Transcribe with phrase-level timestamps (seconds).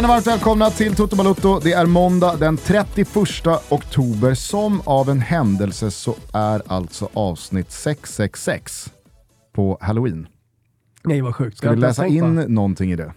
[0.00, 1.60] Känner varmt välkomna till Toto Balutto.
[1.60, 3.08] Det är måndag den 31
[3.68, 4.34] oktober.
[4.34, 8.92] Som av en händelse så är alltså avsnitt 666
[9.52, 10.26] på halloween.
[11.04, 11.58] Nej vad sjukt.
[11.58, 13.12] Ska vi läsa in någonting i det?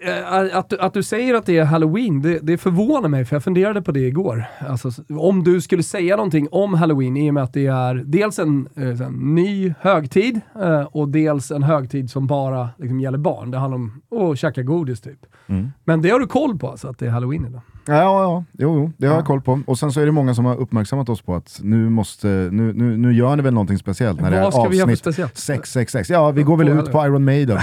[0.00, 3.44] Eh, att, att du säger att det är halloween, det, det förvånar mig för jag
[3.44, 4.44] funderade på det igår.
[4.68, 8.38] Alltså, om du skulle säga någonting om halloween i och med att det är dels
[8.38, 13.50] en, eh, en ny högtid eh, och dels en högtid som bara liksom, gäller barn.
[13.50, 15.26] Det handlar om att käka godis typ.
[15.46, 15.68] Mm.
[15.84, 17.62] Men det har du koll på alltså, att det är halloween idag?
[17.86, 18.44] Ja, ja, ja.
[18.52, 19.18] Jo, jo, det har ja.
[19.18, 19.60] jag koll på.
[19.66, 22.72] Och sen så är det många som har uppmärksammat oss på att nu, måste, nu,
[22.72, 26.10] nu, nu gör ni väl någonting speciellt när Vad det är avsnitt 666.
[26.10, 27.58] Ja, vi går väl ut på Iron Maiden.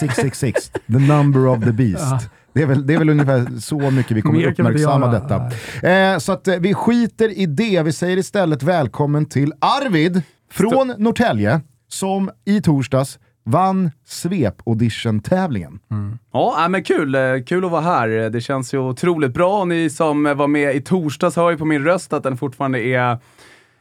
[0.00, 2.04] 666, the number of the beast.
[2.10, 2.20] Ja.
[2.52, 5.50] Det är, väl, det är väl ungefär så mycket vi kommer uppmärksamma detta.
[5.88, 7.82] Eh, så att eh, vi skiter i det.
[7.82, 15.78] Vi säger istället välkommen till Arvid från Norrtälje som i torsdags vann svep-audition-tävlingen.
[15.90, 16.18] Mm.
[16.32, 17.14] Ja, men kul.
[17.14, 18.08] Eh, kul att vara här.
[18.08, 19.60] Det känns ju otroligt bra.
[19.60, 22.80] Och ni som var med i torsdags hör ju på min röst att den fortfarande
[22.80, 23.18] är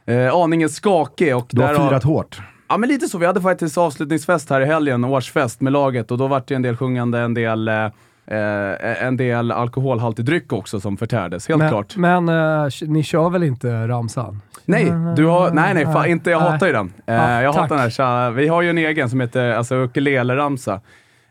[0.06, 1.36] eh, aningen skakig.
[1.36, 2.42] Och du har firat hårt.
[2.70, 3.18] Ja, men lite så.
[3.18, 6.62] Vi hade faktiskt avslutningsfest här i helgen, årsfest med laget och då var det en
[6.62, 7.88] del sjungande, en del eh,
[8.28, 11.96] Eh, en del alkoholhaltig dryck också som förtärdes, helt men, klart.
[11.96, 14.42] Men eh, ni kör väl inte ramsan?
[14.66, 16.94] Nej, du har, nej, nej, fan, inte, jag hatar ju den.
[17.08, 20.82] Eh, ja, jag hatar den här, vi har ju en egen som heter alltså, ukulele-ramsa.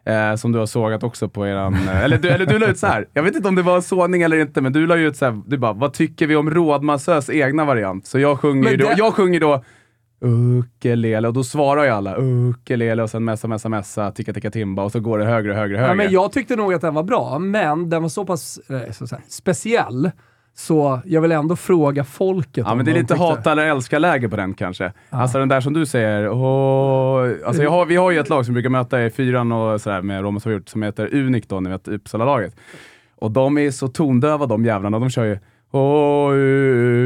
[0.04, 1.74] Eh, som du har sågat också på eran...
[1.74, 3.06] Eh, eller, du, eller du la ut så här.
[3.12, 5.42] jag vet inte om det var sågning eller inte, men du la ut så här,
[5.46, 8.06] du bara, vad tycker vi om Rådmassös egna variant?
[8.06, 8.76] Så jag sjunger, det...
[8.76, 9.64] då, jag sjunger då
[10.22, 14.82] ukulele och då svarar ju alla ukulele och sen messa, messa, messa, ticka, ticka, timba
[14.82, 15.88] och så går det högre, högre, högre.
[15.88, 18.92] Ja, men jag tyckte nog att den var bra, men den var så pass eh,
[18.92, 20.10] så säga, speciell
[20.54, 24.36] så jag vill ändå fråga folket Ja, men det är lite hata eller älska-läge på
[24.36, 24.84] den kanske.
[24.84, 24.92] Ja.
[25.10, 28.54] Alltså den där som du säger, åh, alltså har, vi har ju ett lag som
[28.54, 31.70] brukar möta i fyran och sådär med Roma som, gjort, som heter Unic då, ni
[31.70, 32.56] vet Uppsala-laget.
[33.16, 35.38] Och de är så tondöva de jävlarna, de kör ju
[35.74, 36.32] Åh,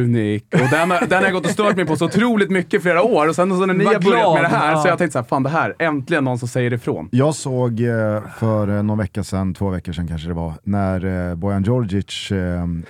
[0.04, 0.44] unik.
[0.52, 3.28] Och den, den har jag gått och stört mig på så otroligt mycket flera år.
[3.28, 4.82] Och sen så när ni har börjat med det här ja.
[4.82, 7.08] så jag tänkte såhär, fan det här, äntligen någon som säger ifrån.
[7.12, 11.28] Jag såg eh, för eh, någon vecka sedan, två veckor sedan kanske det var, när
[11.30, 12.32] eh, Bojan Djordjic,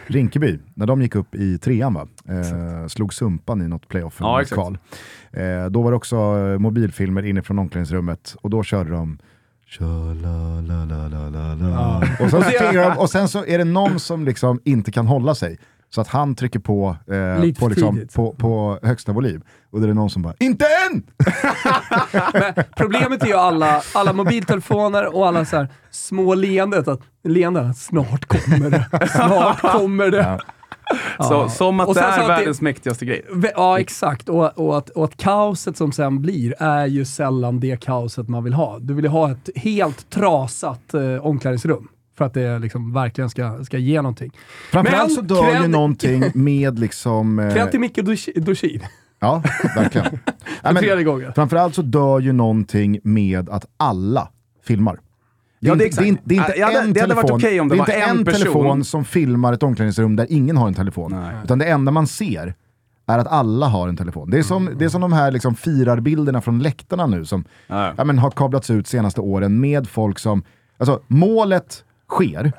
[0.07, 2.07] Rinkeby, när de gick upp i trean va?
[2.89, 4.79] slog Sumpan i något playoff ja, kval.
[5.71, 6.17] då var det också
[6.59, 9.19] mobilfilmer inifrån omklädningsrummet och då körde de
[12.99, 15.59] och sen så är det någon som liksom inte kan hålla sig.
[15.91, 19.43] Så att han trycker på, eh, på, liksom, på, på, högsta volym.
[19.71, 21.03] Och då är det någon som bara “INTE ÄN!”
[22.77, 28.25] Problemet är ju alla, alla mobiltelefoner och alla så här små leendet, att, leenden, snart
[28.25, 30.17] kommer det, snart kommer det.
[30.17, 30.41] Ja.
[31.21, 33.25] Så, som att det är att världens det, mäktigaste grej.
[33.55, 34.29] Ja, exakt.
[34.29, 38.45] Och, och, att, och att kaoset som sen blir är ju sällan det kaoset man
[38.45, 38.79] vill ha.
[38.79, 41.89] Du vill ju ha ett helt trasat eh, omklädningsrum
[42.19, 44.33] för att det liksom verkligen ska, ska ge någonting.
[44.73, 45.63] Framförallt så dör cred...
[45.63, 47.39] ju någonting med liksom...
[47.39, 47.55] Eh...
[47.55, 47.99] Cred till Micke
[48.37, 48.81] Dorsin.
[49.21, 49.43] Ja,
[49.77, 50.19] verkligen.
[50.63, 54.29] ja, men, framförallt så dör ju någonting med att alla
[54.67, 54.99] filmar.
[55.61, 57.75] Det ja, det, är det, det är inte ja, en, det, telefon, okay om det,
[57.75, 61.13] det är inte en, en telefon som filmar ett omklädningsrum där ingen har en telefon.
[61.13, 61.35] Nej.
[61.45, 62.55] Utan det enda man ser
[63.07, 64.31] är att alla har en telefon.
[64.31, 64.79] Det är som, mm.
[64.79, 67.95] det är som de här liksom firarbilderna från läktarna nu som ja.
[67.97, 70.43] ja men, har kablats ut senaste åren med folk som...
[70.79, 72.53] Alltså målet sker,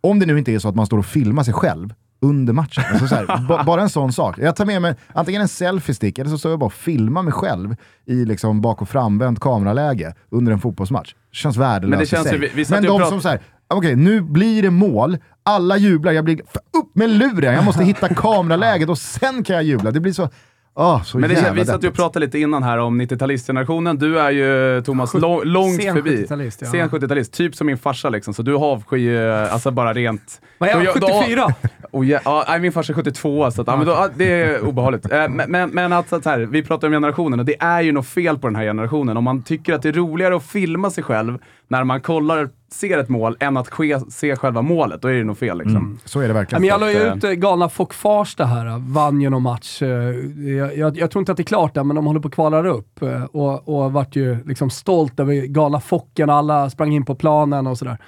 [0.00, 2.84] om det nu inte är så att man står och filmar sig själv under matchen.
[2.90, 4.38] Alltså så här, bara en sån sak.
[4.38, 7.32] Jag tar med mig antingen en selfie-stick eller så står jag bara och filmar mig
[7.32, 7.76] själv
[8.06, 11.14] i liksom bak och framvänt kameraläge under en fotbollsmatch.
[11.30, 12.38] Det känns värdelöst Men, det känns sig.
[12.38, 16.24] Vi, vi Men de som säger okej okay, nu blir det mål, alla jublar, jag
[16.24, 16.40] blir
[16.78, 19.90] upp med luren, jag måste hitta kameraläget och sen kan jag jubla.
[19.90, 20.28] Det blir så
[20.76, 23.98] Oh, så Men det, vi satt ju och pratade lite innan här om 90-talistgenerationen.
[23.98, 26.24] Du är ju, Thomas, lång, långt sen förbi.
[26.24, 26.70] 70-talist, ja.
[26.70, 27.32] Sen 70-talist.
[27.32, 28.34] Typ som min farsa liksom.
[28.34, 30.40] Så du avskyr alltså bara rent...
[30.58, 30.94] Vad är jag?
[30.94, 31.54] 74?
[31.94, 35.12] Oh, ja, ja, min farsa är 72, så att, ja, men då, det är obehagligt.
[35.12, 37.92] Eh, men, men, men att, så här, vi pratar om generationen och det är ju
[37.92, 39.16] något fel på den här generationen.
[39.16, 41.38] Om man tycker att det är roligare att filma sig själv
[41.68, 45.24] när man kollar, ser ett mål, än att ske, se själva målet, då är det
[45.24, 45.58] nog fel.
[45.58, 45.76] Liksom.
[45.76, 46.62] Mm, så är det verkligen.
[46.62, 49.82] Men jag la ju ut eh, galna Fock Farsta här, vann ju någon match.
[49.82, 52.28] Eh, jag, jag, jag, tror inte att det är klart än, men de håller på
[52.28, 53.02] att kvala upp.
[53.30, 57.78] Och, och vart ju liksom stolt över galna Focken, alla sprang in på planen och
[57.78, 57.98] sådär.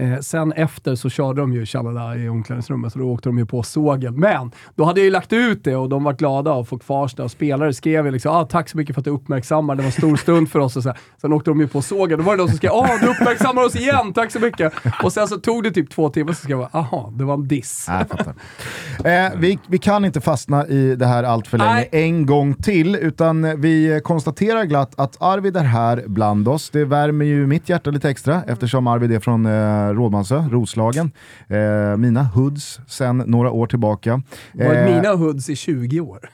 [0.00, 3.46] Eh, sen efter så körde de ju Shalala i omklädningsrummet, så då åkte de ju
[3.46, 4.20] på sågen.
[4.20, 7.24] Men då hade jag ju lagt ut det och de var glada och folk Farsta
[7.24, 9.86] och spelare skrev ju liksom ah, “Tack så mycket för att du uppmärksammar, det var
[9.86, 10.98] en stor stund för oss” och så här.
[11.20, 12.18] Sen åkte de ju på sågen.
[12.18, 14.72] Då var det de som skrev “Ah, du uppmärksammar oss igen, tack så mycket!”
[15.02, 17.48] Och sen så tog det typ två timmar, så skrev jag “Aha, det var en
[17.48, 17.86] diss”.
[17.86, 18.34] Fattar.
[19.04, 21.88] Eh, vi, vi kan inte fastna i det här allt för länge Nej.
[21.92, 26.70] en gång till, utan vi konstaterar glatt att Arvid är här bland oss.
[26.70, 31.10] Det värmer ju mitt hjärta lite extra eftersom Arvid är från eh, Rådmansö, Roslagen.
[31.48, 34.22] Eh, mina hoods sen några år tillbaka.
[34.52, 36.30] Det har varit mina hoods i 20 år.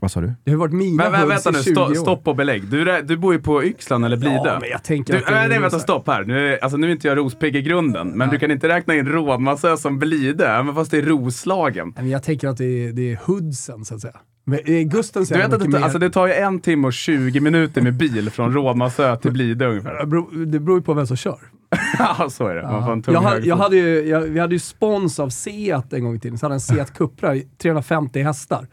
[0.00, 0.32] Vad sa du?
[0.44, 2.66] Det har varit mina men, men, vänta nu, sto, stopp och belägg.
[2.70, 4.40] Du, du bor ju på Yxlan eller Blidö.
[4.44, 6.24] Ja, men jag tänker du, att det nej, vänta, stopp här.
[6.24, 8.28] Nu, alltså, nu är inte jag rospigg i grunden, men nej.
[8.30, 11.92] du kan inte räkna in Rådmansö som Blidö, även fast det är Roslagen.
[11.96, 14.16] Men jag tänker att det är, det är hoodsen, så att säga.
[14.44, 15.78] Men Gusten du vet att det, mer...
[15.78, 19.66] alltså, det tar ju en timme och 20 minuter med bil från Rådmansö till Blidö
[19.66, 20.04] ungefär.
[20.46, 21.38] Det beror ju på vem som kör.
[21.98, 22.62] ja, så är det.
[22.62, 25.92] Man får en jag, hade, jag hade ju, jag, vi hade ju spons av Seat
[25.92, 28.66] en gång i tiden, så hade en Seat Cupra, 350 hästar.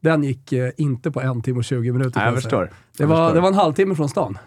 [0.00, 2.20] Den gick eh, inte på en timme och 20 minuter.
[2.20, 2.62] Nej, jag förstår.
[2.62, 3.34] Det, jag var, förstår.
[3.34, 4.38] det var en halvtimme från stan.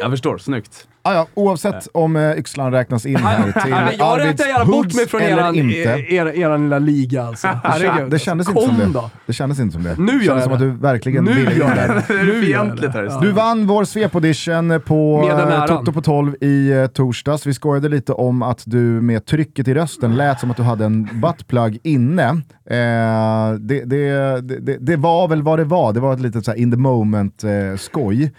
[0.00, 0.88] Jag förstår, snyggt.
[1.06, 5.08] Ah, ja, oavsett om eh, Yxlan räknas in här till Jag räknar gärna bort mig
[5.08, 5.76] från eran, inte.
[5.76, 7.46] Er, er, er lilla liga alltså.
[7.64, 8.10] Herregud.
[8.10, 9.00] Det kändes inte som det.
[9.26, 9.96] Det kändes inte som det.
[9.98, 12.14] Nu det kändes som att du verkligen nu ville gör det.
[12.24, 13.20] Nu fientligt här.
[13.20, 17.46] Du vann vår svep-audition på uh, Toto på 12 i uh, torsdags.
[17.46, 20.84] Vi skojade lite om att du med trycket i rösten lät som att du hade
[20.84, 22.42] en buttplug inne.
[22.70, 25.92] Uh, det, det, det, det, var väl vad det var.
[25.92, 28.30] Det var ett litet så in the moment-skoj.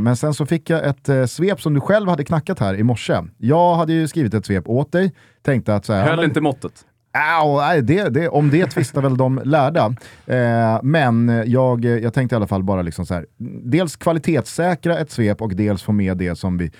[0.00, 3.22] men sen så fick jag ett svep som du själv hade knackat här i morse.
[3.38, 5.12] Jag hade ju skrivit ett svep åt dig,
[5.42, 6.84] tänkte att så här, Höll men, inte måttet?
[7.14, 9.94] Äh, det, det, om det tvistar väl de lärda.
[10.26, 13.26] Eh, men jag, jag tänkte i alla fall bara liksom så här,
[13.64, 16.72] dels kvalitetssäkra ett svep och dels få med det som vi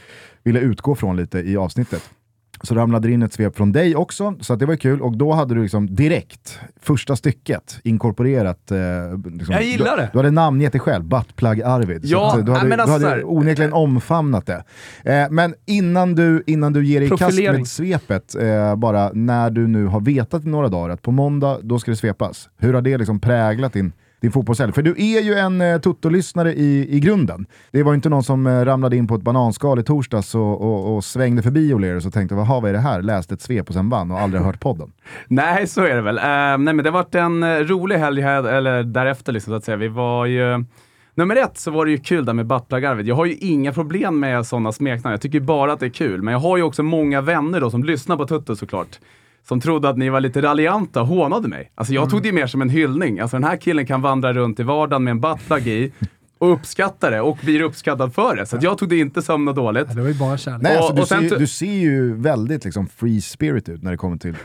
[0.42, 2.10] ville utgå från lite i avsnittet.
[2.62, 5.02] Så ramlade det in ett svep från dig också, så det var kul.
[5.02, 8.70] Och då hade du liksom direkt, första stycket, inkorporerat...
[8.70, 8.78] Eh,
[9.24, 10.02] liksom, jag gillar det!
[10.02, 12.00] Du, du hade namngett dig själv, Buttplug Arvid.
[12.04, 14.64] Ja, så du hade, men alltså, du hade onekligen omfamnat det.
[15.04, 19.50] Eh, men innan du, innan du ger dig i kast med svepet, eh, bara när
[19.50, 22.48] du nu har vetat i några dagar att på måndag, då ska det svepas.
[22.58, 24.72] Hur har det liksom präglat din din fotbollshelg.
[24.72, 27.46] För du är ju en eh, Toto-lyssnare i, i grunden.
[27.70, 30.60] Det var ju inte någon som eh, ramlade in på ett bananskal i torsdags och,
[30.60, 33.02] och, och svängde förbi O'Learys och tänkte vad är det här?
[33.02, 34.92] Läste ett svep och sen vann och aldrig hört podden.
[35.28, 36.18] nej, så är det väl.
[36.18, 39.56] Uh, nej, men det har varit en uh, rolig helg här, eller därefter liksom, så
[39.56, 39.76] att säga.
[39.76, 40.64] Vi var ju...
[41.14, 43.06] Nummer ett så var det ju kul där med Battlagarvet.
[43.06, 45.12] Jag har ju inga problem med sådana smeknamn.
[45.12, 46.22] Jag tycker bara att det är kul.
[46.22, 48.98] Men jag har ju också många vänner då som lyssnar på Tutto såklart
[49.48, 51.72] som trodde att ni var lite raljanta och hånade mig.
[51.74, 52.10] Alltså jag mm.
[52.10, 53.20] tog det mer som en hyllning.
[53.20, 55.92] Alltså den här killen kan vandra runt i vardagen med en buttplug i
[56.40, 58.46] och uppskatta det och blir uppskattad för det.
[58.46, 59.86] Så jag tog det inte som något dåligt.
[59.88, 60.62] Ja, det var ju bara kärlek.
[60.62, 64.16] Nej, alltså, du, ser, du ser ju väldigt liksom, free spirit ut när det kommer
[64.16, 64.36] till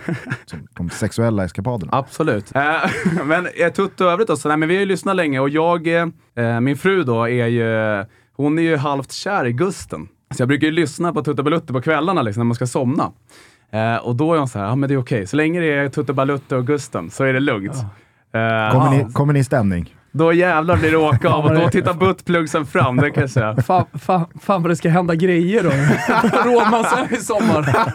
[0.46, 1.90] som, de sexuella eskapaderna.
[1.96, 2.56] Absolut.
[2.56, 2.62] Eh,
[3.26, 5.50] men eh, Tutto och övrigt då, så, nej, men vi har ju lyssnat länge och
[5.50, 8.06] jag, eh, min fru då, är ju,
[8.36, 10.08] hon är ju halvt kär i Gusten.
[10.36, 13.12] Så jag brukar ju lyssna på Tutto Balutte på kvällarna liksom, när man ska somna.
[13.72, 15.18] Eh, och då är hon så här, ja men det är okej.
[15.18, 15.28] Okay.
[15.28, 17.76] Så länge det är Tutte Balutte och Gusten så är det lugnt.
[18.32, 18.68] Ja.
[18.68, 19.96] Eh, kommer, ni, kommer ni i stämning?
[20.12, 23.56] Då jävlar blir det åka av och då tittar buttplugsen fram, det kan jag säga.
[23.62, 25.70] Fan, fan, fan vad det ska hända grejer då.
[26.50, 27.94] Rådmansö i sommar.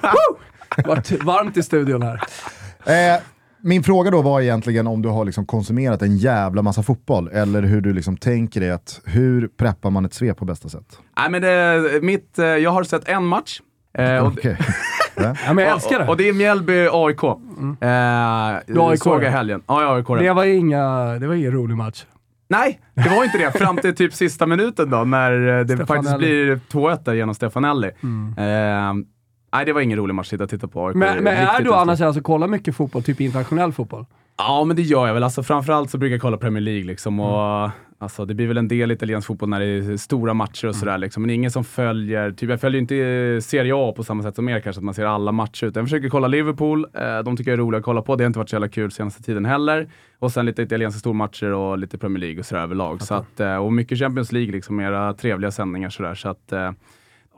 [0.86, 2.20] Vart varmt i studion här.
[2.84, 3.20] Eh,
[3.62, 7.62] min fråga då var egentligen om du har liksom konsumerat en jävla massa fotboll, eller
[7.62, 10.98] hur du liksom tänker dig att, hur preppar man ett svep på bästa sätt?
[11.18, 13.60] Nej, men det, mitt, eh, jag har sett en match.
[13.98, 14.56] Eh, okay.
[15.46, 16.04] Ja, men jag älskar det.
[16.04, 17.40] Och, och det är Mjällby-AIK.
[17.58, 17.76] Mm.
[17.80, 19.62] Eh, AIK såg jag helgen.
[19.66, 20.06] Ja, AIK.
[20.06, 22.04] Det var, inga, det var ingen rolig match.
[22.48, 23.58] Nej, det var inte det.
[23.58, 27.90] Fram till typ sista minuten då, när eh, det faktiskt blir 2-1 där genom Stefanelli.
[28.02, 28.28] Mm.
[28.38, 29.04] Eh,
[29.52, 30.86] nej, det var ingen rolig match att titta på.
[30.86, 34.06] AIK men, men är du annars alltså kollar mycket fotboll, typ internationell fotboll?
[34.38, 35.24] Ja, men det gör jag väl.
[35.24, 37.70] Alltså, framförallt så brukar jag kolla Premier League liksom, och mm.
[38.02, 40.98] Alltså, det blir väl en del italiensk fotboll när det är stora matcher och sådär.
[40.98, 41.22] Liksom.
[41.22, 44.60] Men ingen som följer, typ, jag följer inte Serie A på samma sätt som er
[44.60, 45.66] kanske, att man ser alla matcher.
[45.66, 48.16] Utan jag försöker kolla Liverpool, eh, de tycker jag är roliga att kolla på.
[48.16, 49.88] Det har inte varit så jävla kul senaste tiden heller.
[50.18, 53.02] Och sen lite italienska stormatcher och lite Premier League och sådär överlag.
[53.02, 56.14] Så att, eh, och mycket Champions League, liksom, era trevliga sändningar sådär.
[56.14, 56.72] Så att, eh,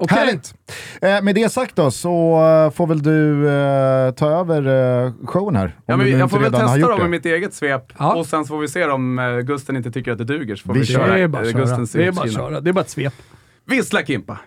[0.02, 0.18] Okay.
[0.18, 0.54] Härligt!
[1.02, 4.66] Eh, med det sagt då så uh, får väl du uh, ta över
[5.06, 5.76] uh, showen här.
[5.86, 8.14] Ja, men jag får väl testa dem med mitt eget svep ja.
[8.14, 10.66] och sen så får vi se om uh, Gusten inte tycker att det duger så
[10.66, 11.14] får vi, vi köra.
[11.14, 12.60] Det är bara, Gustens det är bara köra.
[12.60, 13.14] Det är bara ett svep.
[13.66, 14.38] Vissla Kimpa!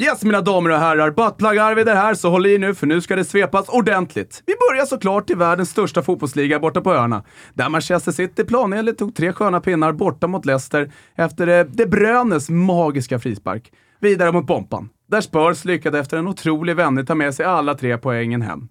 [0.00, 3.00] Yes mina damer och herrar, Buttplug Arvid är här så håll i nu för nu
[3.00, 4.42] ska det svepas ordentligt.
[4.46, 7.24] Vi börjar såklart i världens största fotbollsliga borta på öarna.
[7.54, 12.50] Där Manchester City planenligt tog tre sköna pinnar borta mot Leicester efter det, De Bruynes
[12.50, 13.72] magiska frispark.
[14.00, 17.98] Vidare mot Bompan, där Spurs lyckades efter en otrolig vändning ta med sig alla tre
[17.98, 18.68] poängen hem.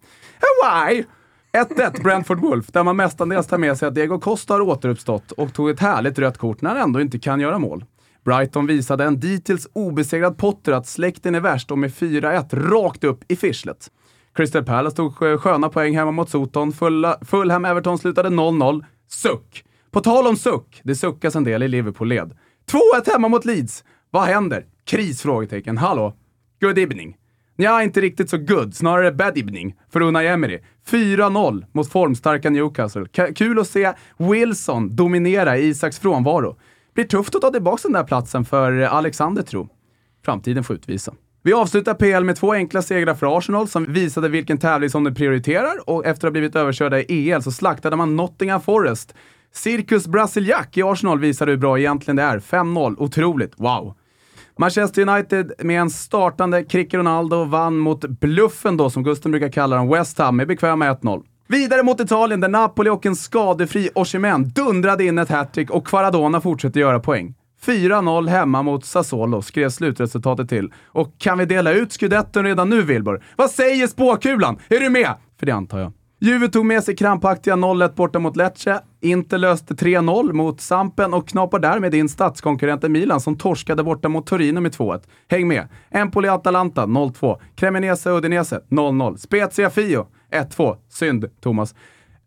[0.63, 1.05] Hawaii!
[1.53, 5.53] 1-1 Brentford Wolf, där man mestadels tar med sig att Diego Costa har återuppstått och
[5.53, 7.85] tog ett härligt rött kort när han ändå inte kan göra mål.
[8.25, 13.23] Brighton visade en dittills obesegrad Potter att släkten är värst och med 4-1 rakt upp
[13.27, 13.91] i fischlet.
[14.35, 16.73] Crystal Palace tog sköna poäng hemma mot Soton.
[17.21, 18.85] Fulham Everton slutade 0-0.
[19.09, 19.63] Suck!
[19.91, 22.37] På tal om suck, det suckas en del i Liverpool-led.
[22.71, 23.83] 2-1 hemma mot Leeds.
[24.11, 24.65] Vad händer?
[24.87, 25.21] Kris?
[25.21, 25.77] Frågetecken.
[25.77, 26.13] Hallå?
[26.61, 27.17] Good evening.
[27.55, 28.75] Ja, inte riktigt så good.
[28.75, 30.59] Snarare bad evening för Unai Emery.
[30.87, 33.05] 4-0 mot formstarka Newcastle.
[33.15, 36.57] K kul att se Wilson dominera i Isaks frånvaro.
[36.93, 39.69] Blir tufft att ta tillbaka den där platsen för Alexander, tro.
[40.25, 41.13] Framtiden får utvisa.
[41.43, 45.15] Vi avslutar PL med två enkla segrar för Arsenal som visade vilken tävling som de
[45.15, 49.13] prioriterar och efter att ha blivit överkörda i EL så slaktade man Nottingham Forest.
[49.51, 52.39] Circus Brasiliac i Arsenal visade hur bra egentligen det är.
[52.39, 52.95] 5-0.
[52.97, 53.53] Otroligt.
[53.57, 53.95] Wow.
[54.59, 59.75] Manchester United med en startande Crick Ronaldo vann mot bluffen då, som Gusten brukar kalla
[59.75, 61.23] dem, West Ham med bekväma 1-0.
[61.47, 66.41] Vidare mot Italien där Napoli och en skadefri Osimhen dundrade in ett hattrick och Quaradona
[66.41, 67.33] fortsätter göra poäng.
[67.65, 70.73] 4-0 hemma mot Sassuolo skrev slutresultatet till.
[70.85, 73.23] Och kan vi dela ut skudetten redan nu, Wilbur?
[73.35, 74.59] Vad säger spåkulan?
[74.69, 75.13] Är du med?
[75.39, 75.91] För det antar jag.
[76.19, 78.81] Juve tog med sig krampaktiga 0-1 borta mot Lecce.
[79.01, 84.27] Inter löste 3-0 mot Sampen och knapar därmed in statskonkurrenten Milan som torskade borta mot
[84.27, 85.01] Torino med 2-1.
[85.27, 85.67] Häng med!
[85.91, 87.39] Empoli-Atalanta 0-2.
[87.55, 89.17] Cremonese-Udinese 0-0.
[89.17, 90.77] Spezia-Fio 1-2.
[90.89, 91.75] Synd, Thomas.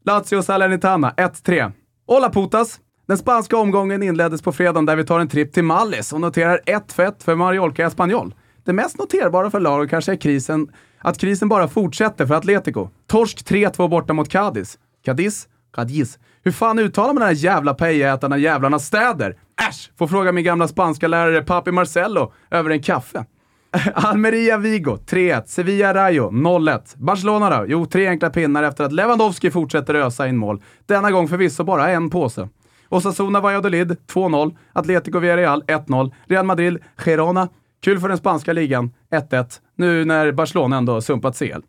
[0.05, 1.73] Lazio-Salernitana 1-3.
[2.07, 2.81] Hola putas!
[3.09, 6.61] Den spanska omgången inleddes på fredagen där vi tar en tripp till Mallis och noterar
[6.67, 8.35] 1-1 för Mallorca Espanyol.
[8.65, 10.69] Det mest noterbara för laget kanske är krisen,
[11.01, 12.89] att krisen bara fortsätter för Atletico.
[13.07, 14.79] Torsk 3-2 borta mot Cadiz.
[15.05, 15.49] Cadiz?
[15.75, 16.19] Cadiz.
[16.43, 19.37] Hur fan uttalar man den här jävla pejätarna jävlarnas städer?
[19.69, 19.91] Äsch!
[19.99, 23.25] Får fråga min gamla spanska lärare Papi Marcello över en kaffe.
[23.95, 25.43] Almeria Vigo 3-1.
[25.47, 26.81] Sevilla Rayo 0-1.
[26.97, 27.65] Barcelona då?
[27.69, 30.63] Jo, tre enkla pinnar efter att Lewandowski fortsätter ösa in mål.
[30.87, 32.49] Denna gång förvisso bara en påse.
[32.89, 34.57] Osasuna Valladolid 2-0.
[34.73, 36.13] Atletico Villarreal 1-0.
[36.27, 37.49] Real Madrid Girona.
[37.83, 39.61] Kul för den spanska ligan 1-1.
[39.77, 41.63] Nu när Barcelona ändå sumpat CL.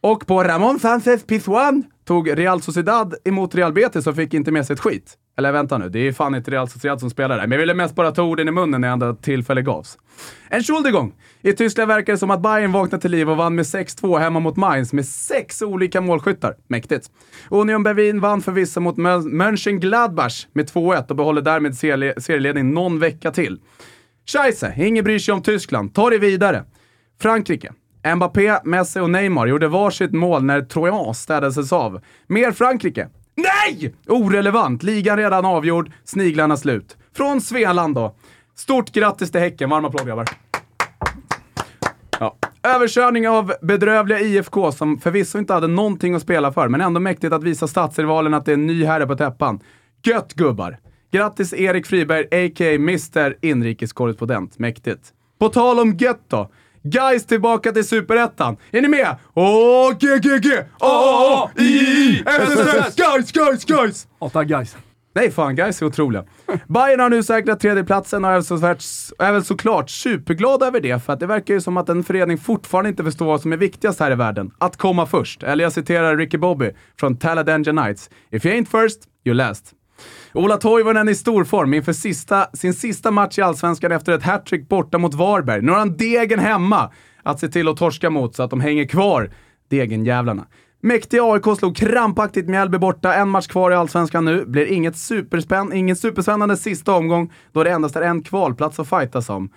[0.00, 4.66] Och på Ramon Sanchez Pizjuan tog Real Sociedad emot Real Betis och fick inte med
[4.66, 5.14] sig ett skit.
[5.38, 7.46] Eller vänta nu, det är fan inte Real Sociedad som spelar där.
[7.46, 9.98] Men jag ville mest bara ta orden i munnen när ändå tillfälle gavs.
[10.48, 11.14] En Schuldigång!
[11.42, 14.40] I Tyskland verkar det som att Bayern vaknade till liv och vann med 6-2 hemma
[14.40, 16.54] mot Mainz med sex olika målskyttar.
[16.68, 17.10] Mäktigt.
[17.48, 23.60] Union Berlin vann förvisso mot Mönchengladbach med 2-1 och behåller därmed serieledning någon vecka till.
[24.26, 25.94] Scheisse, ingen bryr sig om Tyskland.
[25.94, 26.64] Ta det vidare.
[27.20, 27.72] Frankrike.
[28.16, 32.00] Mbappé, Messi och Neymar gjorde varsitt mål när Trojan städades av.
[32.26, 33.08] Mer Frankrike.
[33.34, 33.94] Nej!
[34.08, 34.82] Orelevant.
[34.82, 35.90] Ligan redan avgjord.
[36.04, 36.96] Sniglarna slut.
[37.16, 38.16] Från Svealand då.
[38.54, 39.70] Stort grattis till Häcken.
[39.70, 40.28] Varma applåd, grabbar.
[42.20, 42.36] Ja.
[42.62, 47.32] Överkörning av bedrövliga IFK som förvisso inte hade någonting att spela för, men ändå mäktigt
[47.32, 49.60] att visa stadsrivalen att det är en ny herre på täppan.
[50.02, 50.78] Gött gubbar!
[51.12, 52.74] Grattis Erik Friberg, a.k.a.
[52.74, 54.58] Mr Inrikeskorrespondent.
[54.58, 55.12] Mäktigt.
[55.38, 56.50] På tal om gött då.
[56.82, 58.56] Guys tillbaka till Superettan.
[58.70, 59.16] Är ni med?
[59.34, 60.46] Åh, GGG!
[60.80, 62.96] Åh, I, I, SSS!
[62.96, 64.08] Guys, guys, guys!
[64.18, 64.76] Åtta guys.
[65.14, 66.24] Nej fan, guys är otroliga.
[66.68, 68.54] Bayern har nu säkrat tredjeplatsen och är, så
[69.18, 72.38] är väl såklart superglada över det, för att det verkar ju som att en förening
[72.38, 74.50] fortfarande inte förstår vad som är viktigast här i världen.
[74.58, 75.42] Att komma först.
[75.42, 78.10] Eller jag citerar Ricky Bobby från Talladega Nights.
[78.30, 79.74] If you ain't first, you're last.
[80.34, 84.98] Ola Toivonen i storform inför sista, sin sista match i Allsvenskan efter ett hattrick borta
[84.98, 85.62] mot Varberg.
[85.62, 86.90] Nu har han degen hemma
[87.22, 89.30] att se till att torska mot så att de hänger kvar,
[89.68, 90.46] degenjävlarna.
[90.82, 94.44] Mäktiga AIK slog krampaktigt Mjällby borta, en match kvar i Allsvenskan nu.
[94.46, 99.30] Blir inget superspänn ingen superspännande sista omgång då det endast är en kvalplats att fightas
[99.30, 99.50] om.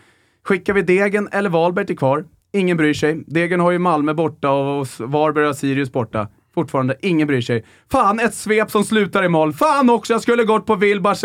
[0.44, 2.26] Skickar vi Degen eller Valberg till kvar?
[2.54, 3.24] Ingen bryr sig.
[3.28, 6.28] Degen har ju Malmö borta och Varberg har Sirius borta.
[6.54, 7.66] Fortfarande, ingen bryr sig.
[7.92, 9.54] Fan, ett svep som slutar i mål.
[9.54, 11.24] Fan också, jag skulle gått på Wilbars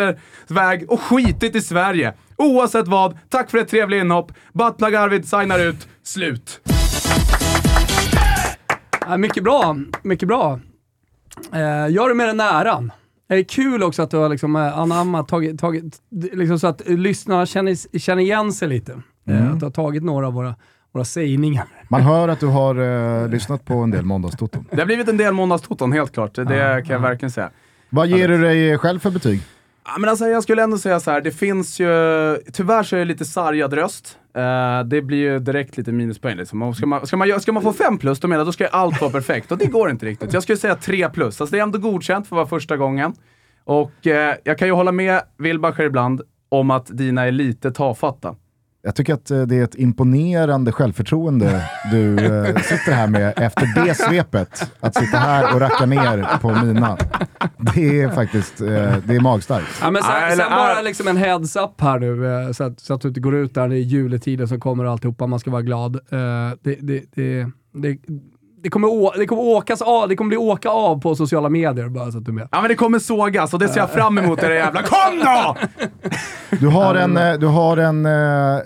[0.48, 2.14] väg och skitit i Sverige.
[2.36, 4.32] Oavsett vad, tack för ett trevligt inhopp.
[4.52, 5.88] Buttplug Arvid signar ut.
[6.02, 6.60] Slut.
[9.06, 10.60] Ja, mycket bra, mycket bra.
[11.52, 12.92] Eh, gör det med den äran.
[13.28, 16.82] Det är kul också att du har liksom eh, anammat, tagit, tagit, liksom så att
[16.88, 18.92] lyssnarna känner, känner igen sig lite.
[19.26, 19.52] Eh, mm.
[19.52, 20.54] att du har tagit några av våra
[20.92, 21.66] våra sägningar.
[21.88, 22.74] Man hör att du har
[23.22, 24.64] eh, lyssnat på en del måndagstoton.
[24.70, 26.34] Det har blivit en del måndagstoton, helt klart.
[26.34, 27.08] Det ah, kan jag ah.
[27.08, 27.50] verkligen säga.
[27.90, 29.40] Vad ger du dig själv för betyg?
[29.84, 31.86] Ja, men alltså, jag skulle ändå säga så här, det finns ju...
[32.52, 34.18] Tyvärr så är det lite sargad röst.
[34.36, 36.36] Uh, det blir ju direkt lite minuspoäng.
[36.36, 36.74] Liksom.
[36.74, 39.10] Ska, man, ska, man, ska man få fem plus, då menar då ska allt vara
[39.10, 39.52] perfekt.
[39.52, 40.32] Och det går inte riktigt.
[40.32, 41.40] Jag skulle säga tre plus.
[41.40, 43.12] Alltså, det är ändå godkänt för att vara första gången.
[43.64, 44.12] Och uh,
[44.44, 48.34] jag kan ju hålla med Wilbacher ibland om att dina är lite tafatta.
[48.82, 53.84] Jag tycker att eh, det är ett imponerande självförtroende du eh, sitter här med efter
[53.84, 54.72] det svepet.
[54.80, 56.98] Att sitta här och racka ner på mina.
[57.74, 58.66] Det är faktiskt eh,
[59.06, 59.68] det är magstarkt.
[59.82, 63.08] Ja, men sen, sen bara liksom en heads-up här nu, så att, så att du
[63.08, 65.92] inte går ut där, det är juletiden som kommer och alltihopa, man ska vara glad.
[66.62, 67.98] Det, det, det, det
[68.62, 72.12] det kommer, det kommer åkas av, det kommer bli åka av på sociala medier bara
[72.12, 72.48] så att du är med.
[72.52, 75.56] Ja men det kommer sågas och det ser jag fram emot era jävla Kom då!
[76.60, 78.60] Du har en, eh, du har en äh,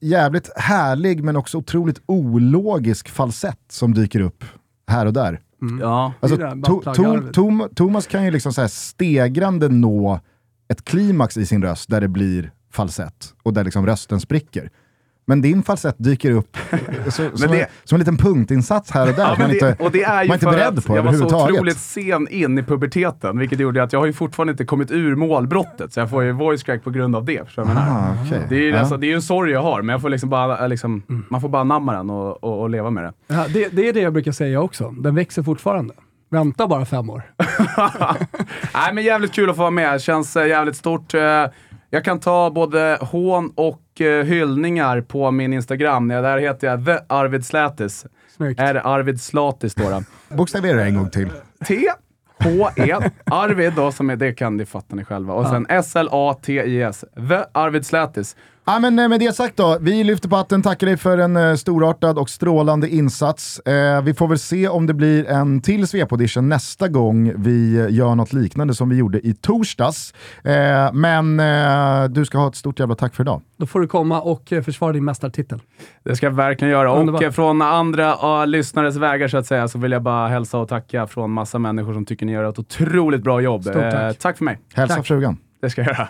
[0.00, 4.44] jävligt härlig men också otroligt ologisk falsett som dyker upp
[4.90, 5.40] här och där.
[5.62, 5.80] Mm.
[5.80, 6.12] Ja.
[6.20, 10.20] Alltså, to, to, to, Thomas kan ju liksom så stegrande nå
[10.68, 14.70] ett klimax i sin röst där det blir falsett och där liksom rösten spricker.
[15.28, 16.56] Men din falsett dyker upp
[17.04, 19.22] så, som, det, en, som en liten punktinsats här och där.
[19.22, 21.24] Ja, man, det, inte, och det är ju man inte beredd på Jag var så
[21.24, 25.16] otroligt sen in i puberteten, vilket gjorde att jag har ju fortfarande inte kommit ur
[25.16, 25.92] målbrottet.
[25.92, 27.40] Så jag får ju voice crack på grund av det.
[27.56, 28.40] Ah, okay.
[28.48, 28.78] Det är ju ja.
[28.78, 31.24] alltså, det är en sorg jag har, men jag får liksom bara, liksom, mm.
[31.30, 33.12] man får bara namma den och, och, och leva med det.
[33.26, 33.68] Ja, det.
[33.72, 34.90] Det är det jag brukar säga också.
[34.90, 35.94] Den växer fortfarande.
[36.30, 37.22] Vänta bara fem år.
[38.74, 40.00] Nej, men jävligt kul att få vara med.
[40.00, 41.14] Känns eh, jävligt stort.
[41.14, 41.46] Eh,
[41.90, 46.08] jag kan ta både hån och uh, hyllningar på min Instagram.
[46.08, 48.06] Där heter jag The Arvid Slätis.
[48.36, 48.60] Snyggt.
[48.60, 49.90] Är det Arvid Slatis då?
[49.90, 50.02] då.
[50.36, 51.30] Bokstavera en gång till.
[51.66, 51.88] T
[52.44, 55.34] H-E, Arvid då, som är, det kan ni fatta ni själva.
[55.34, 58.36] Och sen S-L-A-T-I-S, The Arvid Slätis.
[58.68, 61.36] Ja, men eh, med det sagt då, vi lyfter på hatten, tackar dig för en
[61.36, 63.60] uh, storartad och strålande insats.
[63.68, 68.14] Uh, vi får väl se om det blir en till Svep-audition nästa gång vi gör
[68.14, 70.14] något liknande som vi gjorde i torsdags.
[70.92, 71.36] Men
[72.12, 73.42] du ska ha ett stort jävla tack för idag.
[73.56, 75.60] Då får du komma och försvara din mästartitel.
[76.04, 76.94] Det ska jag verkligen göra.
[76.94, 77.28] Underbar.
[77.28, 81.06] Och från andra lyssnares vägar så att säga, så vill jag bara hälsa och tacka
[81.06, 83.62] från massa människor som tycker ni gör ett otroligt bra jobb.
[83.62, 84.18] Stort tack.
[84.18, 84.58] tack för mig.
[84.74, 85.06] Hälsa tack.
[85.06, 85.36] frugan.
[85.60, 86.08] Det ska jag göra.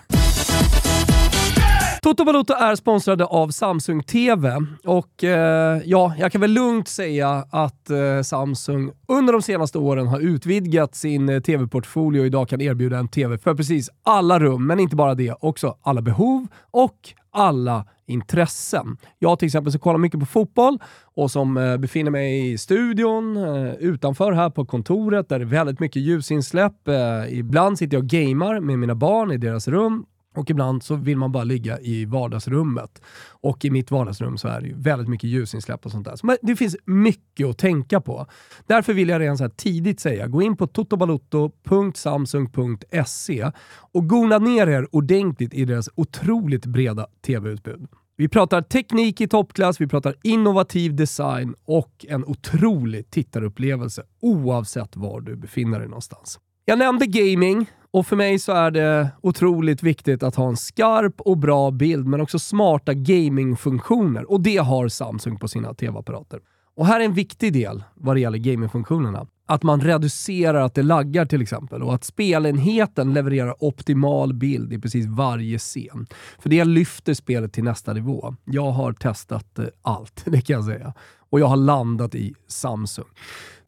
[2.07, 7.45] Toto Balotto är sponsrade av Samsung TV och eh, ja, jag kan väl lugnt säga
[7.51, 12.61] att eh, Samsung under de senaste åren har utvidgat sin eh, TV-portfolio och idag kan
[12.61, 16.97] erbjuda en TV för precis alla rum, men inte bara det, också alla behov och
[17.31, 18.97] alla intressen.
[19.19, 20.79] Jag till exempel så kollar mycket på fotboll
[21.15, 25.47] och som eh, befinner mig i studion eh, utanför här på kontoret där det är
[25.47, 26.89] väldigt mycket ljusinsläpp.
[26.89, 30.95] Eh, ibland sitter jag och gamer med mina barn i deras rum och ibland så
[30.95, 33.03] vill man bara ligga i vardagsrummet.
[33.31, 36.17] Och i mitt vardagsrum så är det ju väldigt mycket ljusinsläpp och sånt där.
[36.17, 38.27] Så det finns mycket att tänka på.
[38.67, 43.51] Därför vill jag redan så tidigt säga, gå in på totobalotto.samsung.se
[43.93, 47.89] och gona ner er ordentligt i deras otroligt breda tv-utbud.
[48.19, 55.21] Vi pratar teknik i toppklass, vi pratar innovativ design och en otrolig tittarupplevelse oavsett var
[55.21, 56.41] du befinner dig någonstans.
[56.65, 61.21] Jag nämnde gaming och för mig så är det otroligt viktigt att ha en skarp
[61.21, 64.31] och bra bild, men också smarta gamingfunktioner.
[64.31, 66.41] Och det har Samsung på sina tv-apparater.
[66.75, 69.27] Och här är en viktig del vad det gäller gamingfunktionerna.
[69.47, 74.79] Att man reducerar att det laggar till exempel och att spelenheten levererar optimal bild i
[74.79, 76.07] precis varje scen.
[76.39, 78.35] För det lyfter spelet till nästa nivå.
[78.45, 80.95] Jag har testat eh, allt, det kan jag säga.
[81.31, 83.07] Och jag har landat i Samsung.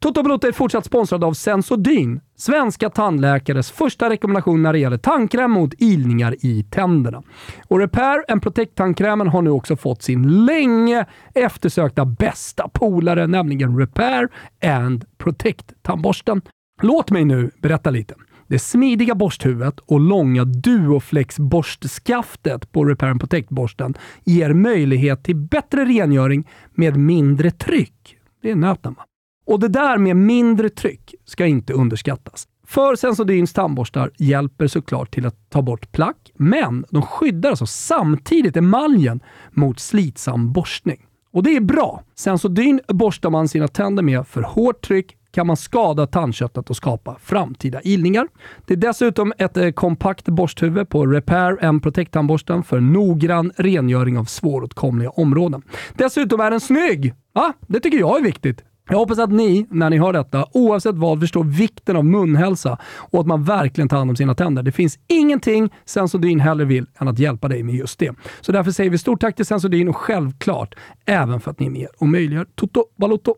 [0.00, 5.50] Toto Balotto är fortsatt sponsrad av Sensodyne, svenska tandläkares första rekommendation när det gäller tandkräm
[5.50, 7.22] mot ilningar i tänderna.
[7.68, 14.28] Och Repair and Protect-tandkrämen har nu också fått sin länge eftersökta bästa polare, nämligen Repair
[14.64, 16.42] and Protect-tandborsten.
[16.82, 18.14] Låt mig nu berätta lite.
[18.46, 26.48] Det smidiga borsthuvudet och långa Duoflex-borstskaftet på Repair and Protect-borsten ger möjlighet till bättre rengöring
[26.74, 28.16] med mindre tryck.
[28.42, 29.04] Det är nöten va?
[29.48, 32.48] Och det där med mindre tryck ska inte underskattas.
[32.66, 38.56] För Sensodyns tandborstar hjälper såklart till att ta bort plack, men de skyddar alltså samtidigt
[38.56, 41.06] emaljen mot slitsam borstning.
[41.32, 42.02] Och det är bra.
[42.14, 47.16] Sensodyn borstar man sina tänder med för hårt tryck kan man skada tandköttet och skapa
[47.22, 48.28] framtida ilningar.
[48.66, 54.24] Det är dessutom ett eh, kompakt borsthuvud på Repair and Protect-tandborsten för noggrann rengöring av
[54.24, 55.62] svåråtkomliga områden.
[55.94, 57.14] Dessutom är den snygg!
[57.32, 57.52] Va?
[57.60, 58.64] det tycker jag är viktigt.
[58.90, 63.20] Jag hoppas att ni, när ni hör detta, oavsett vad, förstår vikten av munhälsa och
[63.20, 64.62] att man verkligen tar hand om sina tänder.
[64.62, 68.14] Det finns ingenting Sensodyne hellre vill än att hjälpa dig med just det.
[68.40, 70.74] Så därför säger vi stort tack till Sensodyne och självklart
[71.06, 73.34] även för att ni är med och möjliggör Toto Balotto.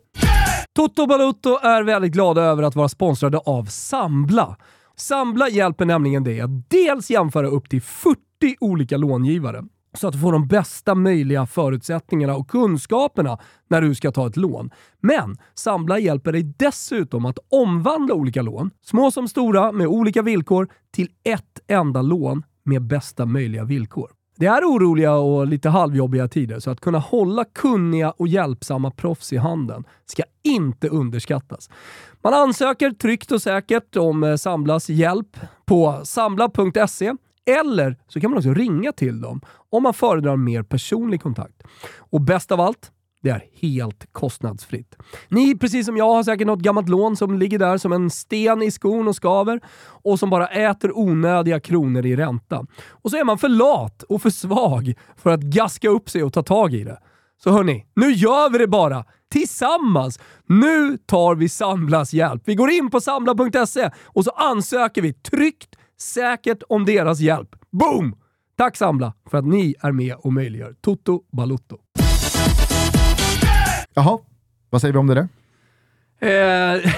[0.75, 4.57] Toto Balotto är väldigt glada över att vara sponsrade av Sambla.
[4.95, 8.19] Sambla hjälper nämligen dig att dels jämföra upp till 40
[8.59, 14.11] olika långivare så att du får de bästa möjliga förutsättningarna och kunskaperna när du ska
[14.11, 14.69] ta ett lån.
[14.99, 20.67] Men Sambla hjälper dig dessutom att omvandla olika lån, små som stora med olika villkor,
[20.91, 24.11] till ett enda lån med bästa möjliga villkor.
[24.37, 29.33] Det är oroliga och lite halvjobbiga tider, så att kunna hålla kunniga och hjälpsamma proffs
[29.33, 31.69] i handen ska inte underskattas.
[32.23, 37.13] Man ansöker tryggt och säkert om eh, Samblas hjälp på sambla.se
[37.49, 41.63] eller så kan man också ringa till dem om man föredrar mer personlig kontakt.
[41.97, 44.95] Och bäst av allt, det är helt kostnadsfritt.
[45.29, 48.61] Ni, precis som jag, har säkert något gammalt lån som ligger där som en sten
[48.61, 49.61] i skon och skaver
[50.03, 52.65] och som bara äter onödiga kronor i ränta.
[52.89, 56.33] Och så är man för lat och för svag för att gaska upp sig och
[56.33, 56.99] ta tag i det.
[57.43, 59.05] Så hörni, nu gör vi det bara!
[59.31, 60.19] Tillsammans!
[60.45, 62.41] Nu tar vi Samblas hjälp.
[62.45, 67.55] Vi går in på samla.se och så ansöker vi tryggt säkert om deras hjälp.
[67.71, 68.15] Boom!
[68.57, 71.77] Tack Samla för att ni är med och möjliggör Toto Balutto.
[73.93, 74.19] Jaha,
[74.69, 75.27] vad säger vi om det där?
[76.19, 76.91] Eh,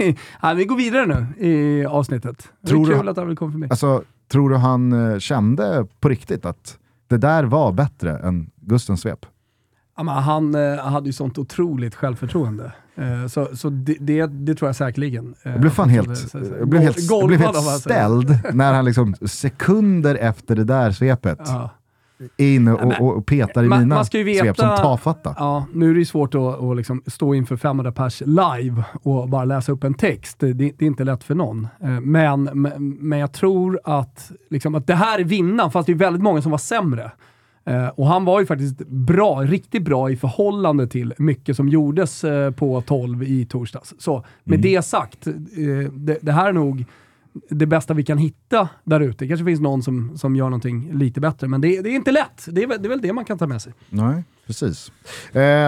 [0.42, 2.48] ja, vi går vidare nu i avsnittet.
[2.66, 3.66] Tror det är kul du, att han vill komma förbi.
[3.70, 9.00] Alltså, tror du han eh, kände på riktigt att det där var bättre än Gustens
[9.00, 9.26] svep?
[9.96, 12.72] Ja, han eh, hade ju sånt otroligt självförtroende.
[13.00, 15.34] Eh, så så det, det, det, tror jag säkerligen.
[15.42, 19.14] Eh, jag blev fan helt, jag blev helt, jag blev helt ställd när han liksom
[19.14, 21.70] sekunder efter det där svepet ja.
[22.36, 25.34] in och, och, och petar i man, mina man ska ju veta, svep som tafatta.
[25.38, 29.28] Ja, nu är det ju svårt att, att liksom stå inför 500 pers live och
[29.28, 30.38] bara läsa upp en text.
[30.38, 31.68] Det, det är inte lätt för någon.
[31.82, 32.42] Eh, men,
[33.00, 36.42] men jag tror att, liksom, att det här är vinnaren, fast det är väldigt många
[36.42, 37.10] som var sämre.
[37.68, 42.24] Uh, och han var ju faktiskt bra, riktigt bra i förhållande till mycket som gjordes
[42.24, 43.94] uh, på 12 i torsdags.
[43.98, 44.60] Så med mm.
[44.60, 46.84] det sagt, uh, det, det, här är nog
[47.50, 49.24] det bästa vi kan hitta där ute.
[49.24, 52.12] Det kanske finns någon som, som gör någonting lite bättre, men det, det är inte
[52.12, 52.46] lätt.
[52.46, 53.72] Det är, det är väl det man kan ta med sig.
[53.90, 54.92] Nej, precis.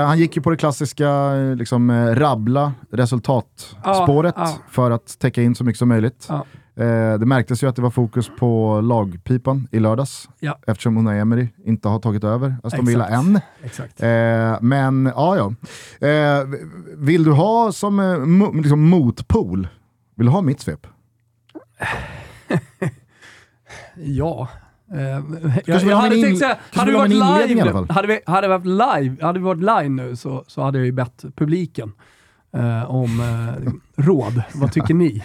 [0.06, 4.34] han gick ju på det klassiska liksom, rabbla resultatspåret
[4.70, 6.28] för att täcka in så mycket som möjligt.
[6.76, 10.58] Eh, det märktes ju att det var fokus på lagpipan i lördags, ja.
[10.66, 13.36] eftersom Unai Emery inte har tagit över Aston Villa än.
[13.96, 15.54] Eh, men ja, ja.
[16.08, 16.46] Eh,
[16.96, 19.68] vill du ha som eh, mo liksom motpol,
[20.14, 20.86] vill du ha mitt svep?
[23.96, 24.48] ja.
[24.94, 24.98] Uh,
[25.64, 29.16] jag, jag hade tänkt säga, hade vi varit live, hade vi, hade vi varit live,
[29.26, 31.92] hade vi varit live nu så, så hade jag ju bett publiken
[32.56, 34.42] eh, om eh, råd.
[34.54, 35.22] Vad tycker ni?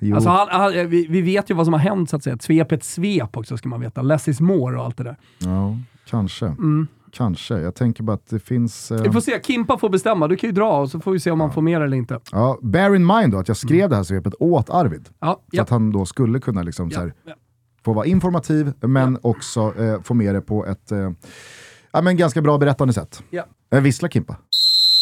[0.14, 2.38] alltså, han, han, vi, vi, vet ju vad som har hänt så att säga.
[2.40, 4.02] Svep ett svep också ska man veta.
[4.02, 5.16] Less is more och allt det där.
[5.38, 6.46] Ja, kanske.
[6.46, 6.86] Mm.
[7.12, 7.58] Kanske.
[7.58, 8.90] Jag tänker bara att det finns...
[8.90, 9.02] Eh...
[9.02, 9.40] Vi får se.
[9.42, 10.28] Kimpa får bestämma.
[10.28, 11.46] Du kan ju dra och så får vi se om ja.
[11.46, 12.20] man får mer eller inte.
[12.32, 13.90] Ja, bear in mind då att jag skrev mm.
[13.90, 15.08] det här svepet åt Arvid.
[15.20, 15.62] Ja, så ja.
[15.62, 17.14] att han då skulle kunna liksom så här,
[17.84, 21.10] få vara informativ, men också eh, få med det på ett eh,
[21.92, 23.22] ja, men ganska bra berättande sätt.
[23.30, 23.44] Ja.
[23.72, 24.36] Eh, vissla Kimpa.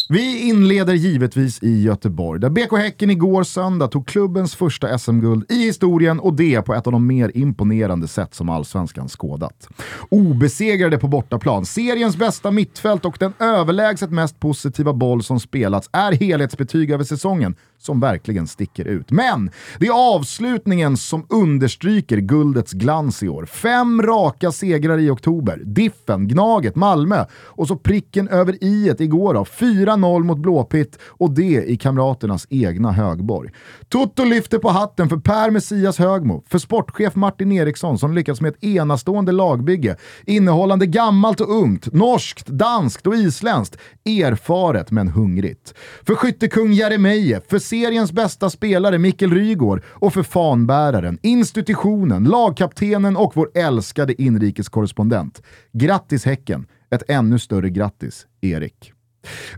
[0.09, 5.55] Vi inleder givetvis i Göteborg, där BK Häcken igår söndag tog klubbens första SM-guld i
[5.55, 9.69] historien och det på ett av de mer imponerande sätt som allsvenskan skådat.
[10.09, 16.11] Obesegrade på bortaplan, seriens bästa mittfält och den överlägset mest positiva boll som spelats är
[16.11, 19.11] helhetsbetyg över säsongen som verkligen sticker ut.
[19.11, 23.45] Men det är avslutningen som understryker guldets glans i år.
[23.45, 29.43] Fem raka segrar i oktober, Diffen, Gnaget, Malmö och så pricken över i igår då.
[29.43, 33.49] 4-0 mot Blåpitt och det i kamraternas egna högborg.
[33.89, 38.49] Toto lyfter på hatten för Per Messias Högmo, för sportchef Martin Eriksson som lyckats med
[38.49, 45.73] ett enastående lagbygge innehållande gammalt och ungt, norskt, danskt och isländskt, erfaret men hungrigt.
[46.03, 53.31] För skyttekung Jeremejeff, för seriens bästa spelare Mikkel Rygård och för fanbäraren, institutionen, lagkaptenen och
[53.35, 55.41] vår älskade inrikeskorrespondent.
[55.73, 56.67] Grattis Häcken!
[56.89, 58.94] Ett ännu större grattis, Erik.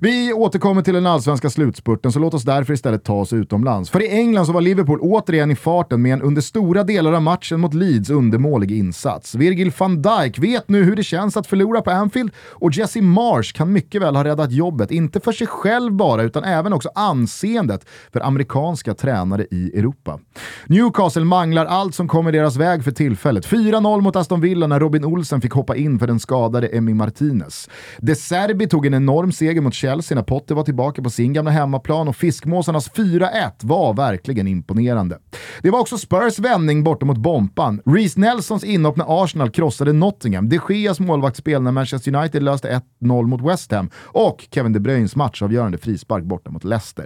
[0.01, 3.89] Vi återkommer till den allsvenska slutspurten, så låt oss därför istället ta oss utomlands.
[3.89, 7.21] För i England så var Liverpool återigen i farten med en under stora delar av
[7.21, 9.35] matchen mot Leeds undermålig insats.
[9.35, 13.53] Virgil van Dijk vet nu hur det känns att förlora på Anfield och Jesse Marsh
[13.53, 17.85] kan mycket väl ha räddat jobbet, inte för sig själv bara, utan även också anseendet
[18.13, 20.19] för amerikanska tränare i Europa.
[20.65, 23.47] Newcastle manglar allt som kommer deras väg för tillfället.
[23.47, 27.69] 4-0 mot Aston Villa när Robin Olsen fick hoppa in för den skadade Emi Martinez.
[27.97, 31.51] De Serbi tog en enorm seger mot Chelsea när Potter var tillbaka på sin gamla
[31.51, 35.17] hemmaplan och fiskmåsarnas 4-1 var verkligen imponerande.
[35.61, 37.81] Det var också Spurs vändning borta mot Bompan.
[37.85, 43.23] Reece Nelsons inhopp när Arsenal krossade Nottingham, de Geas målvaktsspel när Manchester United löste 1-0
[43.23, 47.05] mot West Ham och Kevin De Bruynes matchavgörande frispark borta mot Leicester.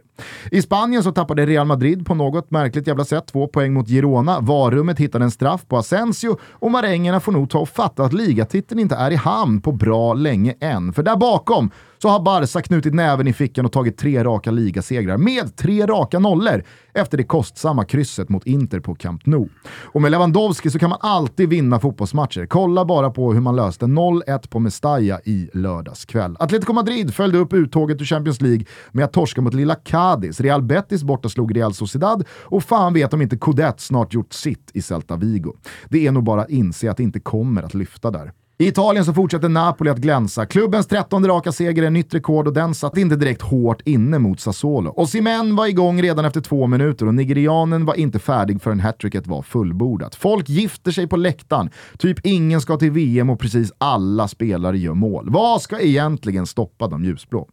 [0.52, 4.40] I Spanien så tappade Real Madrid på något märkligt jävla sätt två poäng mot Girona,
[4.40, 8.80] Varummet hittade en straff på Asensio och marängerna får nog ta och fatta att ligatiteln
[8.80, 10.94] inte är i hamn på bra länge än.
[10.94, 15.18] För där bakom så har Barca knutit näven i fickan och tagit tre raka ligasegrar
[15.18, 19.50] med tre raka nollor efter det kostsamma krysset mot Inter på Camp Nou.
[19.70, 22.46] Och med Lewandowski så kan man alltid vinna fotbollsmatcher.
[22.46, 26.36] Kolla bara på hur man löste 0-1 på Mestalla i lördags kväll.
[26.40, 30.42] Atletico Madrid följde upp uttåget ur Champions League med att torska mot lilla Cadiz.
[30.42, 34.72] Real Betis borta slog Real Sociedad och fan vet om inte Coudet snart gjort sitt
[34.74, 35.54] i Celta Vigo.
[35.90, 38.32] Det är nog bara att inse att det inte kommer att lyfta där.
[38.62, 40.46] I Italien så fortsätter Napoli att glänsa.
[40.46, 44.40] Klubbens 13 raka seger är nytt rekord och den satt inte direkt hårt inne mot
[44.40, 44.90] Sassuolo.
[44.90, 49.28] Och Simen var igång redan efter två minuter och nigerianen var inte färdig förrän hattricket
[49.28, 50.16] var fullbordat.
[50.16, 51.70] Folk gifter sig på läktaren.
[51.98, 55.30] Typ ingen ska till VM och precis alla spelare gör mål.
[55.30, 57.48] Vad ska egentligen stoppa de ljusblå?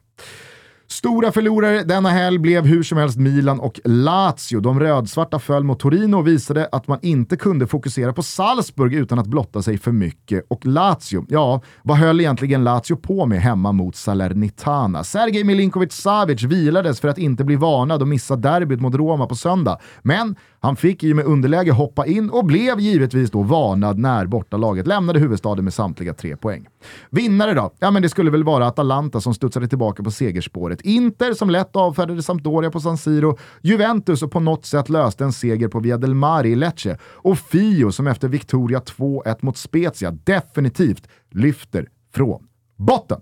[0.91, 4.61] Stora förlorare denna helg blev hur som helst Milan och Lazio.
[4.61, 9.19] De rödsvarta föll mot Torino och visade att man inte kunde fokusera på Salzburg utan
[9.19, 10.45] att blotta sig för mycket.
[10.49, 15.05] Och Lazio, ja, vad höll egentligen Lazio på med hemma mot Salernitana?
[15.05, 19.79] Sergej Milinkovic-Savic vilades för att inte bli varnad och missa derbyt mot Roma på söndag.
[20.03, 24.87] Men han fick ju med underläge hoppa in och blev givetvis då varnad när bortalaget
[24.87, 26.69] lämnade huvudstaden med samtliga tre poäng.
[27.11, 27.73] Vinnare då?
[27.79, 30.81] Ja, men det skulle väl vara Atalanta som studsade tillbaka på segerspåret.
[30.81, 35.33] Inter som lätt avfärdade Sampdoria på San Siro, Juventus och på något sätt löste en
[35.33, 40.11] seger på Via del Mare i Lecce och Fio som efter Victoria 2-1 mot Spezia
[40.11, 43.21] definitivt lyfter från botten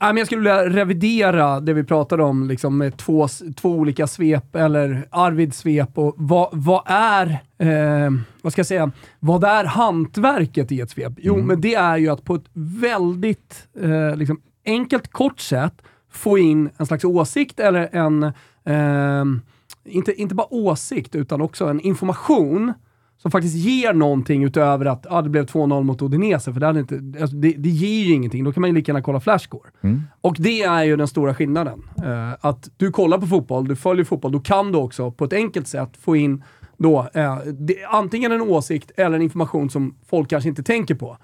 [0.00, 5.08] jag skulle vilja revidera det vi pratade om liksom med två, två olika svep, eller
[5.10, 5.98] Arvids svep.
[5.98, 7.26] Och vad, vad är,
[7.58, 8.10] eh,
[8.42, 11.12] vad ska jag säga, vad är hantverket i ett svep?
[11.16, 11.46] Jo, mm.
[11.46, 16.70] men det är ju att på ett väldigt eh, liksom enkelt, kort sätt få in
[16.76, 18.22] en slags åsikt eller en,
[18.64, 19.24] eh,
[19.84, 22.72] inte, inte bara åsikt, utan också en information
[23.22, 26.80] som faktiskt ger någonting utöver att ah, det blev 2-0 mot Odinese, för det, hade
[26.80, 28.44] inte, alltså det, det ger ju ingenting.
[28.44, 29.70] Då kan man ju lika gärna kolla flashscore.
[29.80, 30.02] Mm.
[30.20, 31.82] Och det är ju den stora skillnaden.
[32.04, 35.32] Uh, att du kollar på fotboll, du följer fotboll, då kan du också på ett
[35.32, 36.44] enkelt sätt få in
[36.76, 41.16] då, uh, det, antingen en åsikt eller en information som folk kanske inte tänker på.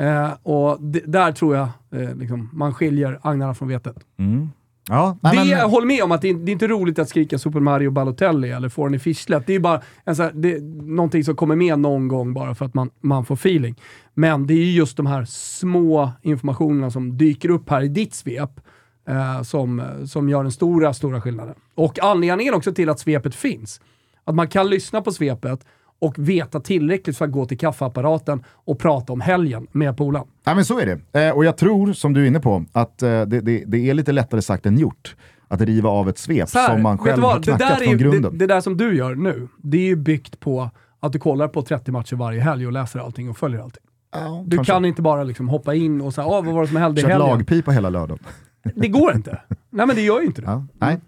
[0.00, 1.68] Uh, och där tror jag
[2.14, 3.96] liksom, man skiljer agnarna från vetet.
[4.18, 4.48] Mm.
[4.88, 5.70] Ja, det, men...
[5.70, 8.68] Håll med om att det det är, inte roligt att skrika Super Mario Balotelli eller
[8.68, 9.46] får den i fischlet.
[9.46, 12.64] Det är bara en så här, det någonting som kommer med någon gång bara för
[12.64, 13.76] att man, man får feeling.
[14.14, 18.60] Men det är just de här små informationerna som dyker upp här i ditt svep
[19.08, 21.54] eh, som, som gör den stora, stora skillnaden.
[21.74, 23.80] Och anledningen också till att svepet finns.
[24.24, 25.66] Att man kan lyssna på svepet
[26.02, 30.26] och veta tillräckligt för att gå till kaffeapparaten och prata om helgen med polaren.
[30.44, 31.26] Ja, men så är det.
[31.26, 33.94] Eh, och jag tror, som du är inne på, att eh, det, det, det, är
[33.94, 35.16] lite lättare sagt än gjort
[35.48, 38.32] att riva av ett svep här, som man själv har knackat från grunden.
[38.32, 41.48] Det, det där som du gör nu, det är ju byggt på att du kollar
[41.48, 43.82] på 30 matcher varje helg och läser allting och följer allting.
[44.12, 44.72] Ja, du kanske.
[44.72, 47.20] kan inte bara liksom hoppa in och säga vad var det som hände i helgen?
[47.20, 48.24] Kört lagpipa hela lördagen.
[48.62, 49.40] Det går inte.
[49.70, 50.46] Nej men det gör ju inte det.
[50.46, 50.98] Ja, nej.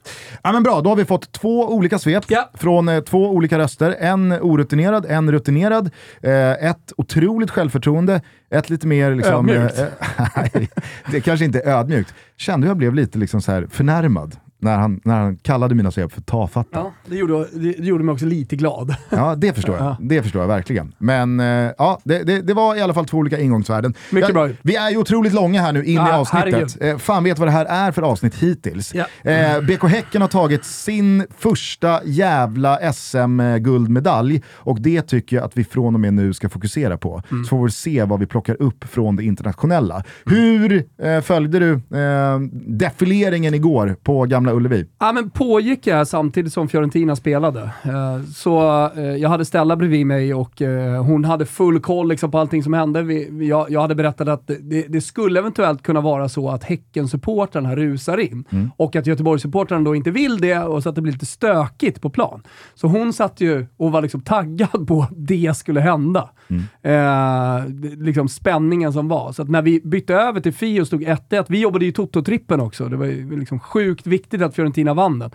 [0.42, 2.50] Ja, men bra, då har vi fått två olika svep ja.
[2.54, 3.96] från eh, två olika röster.
[3.98, 5.90] En orutinerad, en rutinerad.
[6.22, 9.14] Eh, ett otroligt självförtroende, ett lite mer...
[9.14, 9.78] Liksom, ödmjukt.
[9.78, 10.62] Eh,
[11.10, 12.14] det kanske inte är ödmjukt.
[12.36, 15.90] Kände hur jag blev lite liksom så här förnärmad när han, när han kallade mina
[15.90, 16.78] svep för tafatta.
[16.78, 18.94] Ja, det gjorde, det gjorde mig också lite glad.
[19.10, 19.96] Ja, det förstår jag.
[20.00, 20.94] Det förstår jag verkligen.
[20.98, 21.46] Men eh,
[21.78, 23.94] ja, det, det, det, var i alla fall två olika ingångsvärden.
[24.10, 24.48] Mycket bra.
[24.62, 26.82] Vi är ju otroligt långa här nu in ja, i avsnittet.
[26.82, 28.94] Eh, fan vet vad det här är för avsnitt hittills.
[28.94, 29.30] Ja.
[29.30, 35.64] Eh, BK Häcken har tagit sin första jävla SM-guldmedalj och det tycker jag att vi
[35.64, 37.22] från och med nu ska fokusera på.
[37.30, 37.44] Mm.
[37.44, 40.04] Så får vi se vad vi plockar upp från det internationella.
[40.26, 44.86] Hur eh, följde du eh, defileringen igår på gamla Ullevi?
[44.98, 47.60] Ja, men pågick jag samtidigt som Fiorentina spelade.
[47.62, 52.30] Eh, så eh, jag hade Stella bredvid mig och eh, hon hade full koll liksom,
[52.30, 53.02] på allting som hände.
[53.44, 54.50] jag, hade berättat att
[54.88, 58.70] det, skulle eventuellt kunna vara så att Häcken-supportrarna rusar in mm.
[58.76, 62.10] och att Göteborgs-supportrarna då inte vill det och så att det blir lite stökigt på
[62.10, 62.42] plan.
[62.74, 66.30] Så hon satt ju och var liksom taggad på att det skulle hända.
[66.48, 66.62] Mm.
[66.82, 67.68] Eh,
[68.04, 69.32] liksom spänningen som var.
[69.32, 72.88] Så när vi bytte över till Fio och stod 1-1, vi jobbade ju Toto-trippen också.
[72.88, 75.30] Det var ju liksom sjukt viktigt att Fiorentina vann den.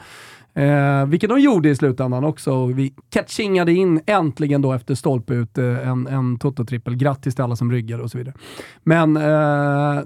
[0.53, 2.65] Eh, vilket de gjorde i slutändan också.
[2.65, 6.95] Vi catchingade in äntligen då efter stolpe ut eh, en, en Toto-trippel.
[6.95, 8.35] Grattis till alla som ryggar och så vidare.
[8.83, 10.03] Men eh,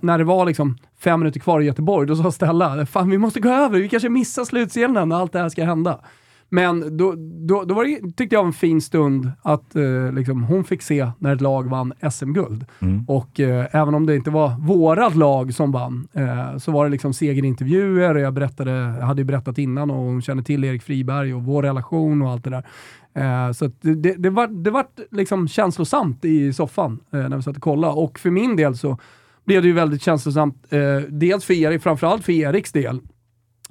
[0.00, 3.40] när det var liksom fem minuter kvar i Göteborg, då sa Stella, fan vi måste
[3.40, 6.00] gå över, vi kanske missar slutscenen när allt det här ska hända.
[6.50, 7.14] Men då,
[7.48, 11.10] då, då var det, tyckte jag, en fin stund att eh, liksom, hon fick se
[11.18, 12.64] när ett lag vann SM-guld.
[12.80, 13.04] Mm.
[13.08, 16.90] Och eh, även om det inte var vårat lag som vann, eh, så var det
[16.90, 20.82] liksom segerintervjuer och jag, berättade, jag hade ju berättat innan och hon kände till Erik
[20.82, 22.66] Friberg och vår relation och allt det där.
[23.14, 27.42] Eh, så det, det, det, var, det var liksom känslosamt i soffan eh, när vi
[27.42, 27.92] satt och kollade.
[27.92, 28.98] Och för min del så
[29.44, 30.66] blev det ju väldigt känslosamt.
[30.72, 33.00] Eh, dels för Erik, framförallt för Eriks del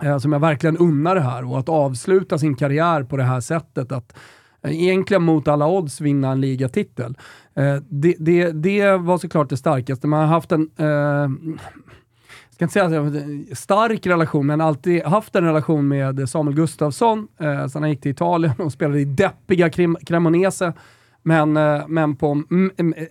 [0.04, 3.40] eh, som jag verkligen unnar det här och att avsluta sin karriär på det här
[3.40, 3.92] sättet.
[3.92, 4.18] Att
[4.62, 7.18] eh, egentligen mot alla odds vinna en ligatitel.
[7.56, 10.08] Eh, det, det, det var såklart det starkaste.
[10.08, 11.30] Man har haft en eh,
[12.58, 17.28] ska inte säga stark relation, men alltid haft en relation med Samuel Gustafsson.
[17.40, 19.70] Eh, sen han gick till Italien och spelade i deppiga
[20.06, 20.74] Cremonese.
[21.24, 22.44] Men, eh, men på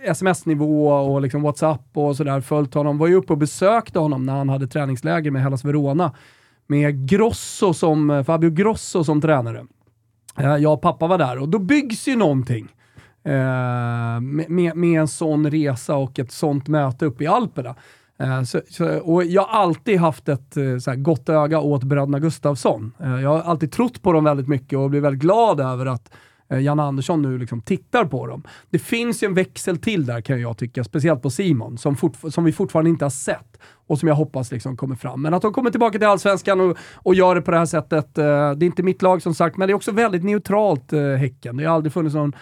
[0.01, 2.99] sms-nivå och liksom WhatsApp och sådär följt honom.
[2.99, 6.13] Var ju uppe och besökte honom när han hade träningsläger med Hellas Verona
[6.67, 9.67] med Grosso som, eh, Fabio Grosso som tränare.
[10.39, 12.69] Eh, jag och pappa var där och då byggs ju någonting.
[13.25, 17.75] Eh, med, med, en sån resa och ett sånt möte uppe i Alperna.
[18.19, 21.85] Eh, så, så, och jag har alltid haft ett eh, så här, gott öga åt
[21.85, 22.93] bröderna Gustafsson.
[23.01, 26.11] Eh, jag har alltid trott på dem väldigt mycket och blivit väldigt glad över att
[26.49, 28.43] eh, Jan Andersson nu liksom tittar på dem.
[28.71, 31.97] Det finns ju en växel till där kan jag tycka, speciellt på Simon, som,
[32.31, 35.23] som vi fortfarande inte har sett och som jag hoppas liksom kommer fram.
[35.23, 38.19] Men att de kommer tillbaka till Allsvenskan och, och gör det på det här sättet,
[38.19, 41.01] eh, det är inte mitt lag som sagt, men det är också väldigt neutralt eh,
[41.03, 41.57] Häcken.
[41.57, 42.33] Det har aldrig funnits någon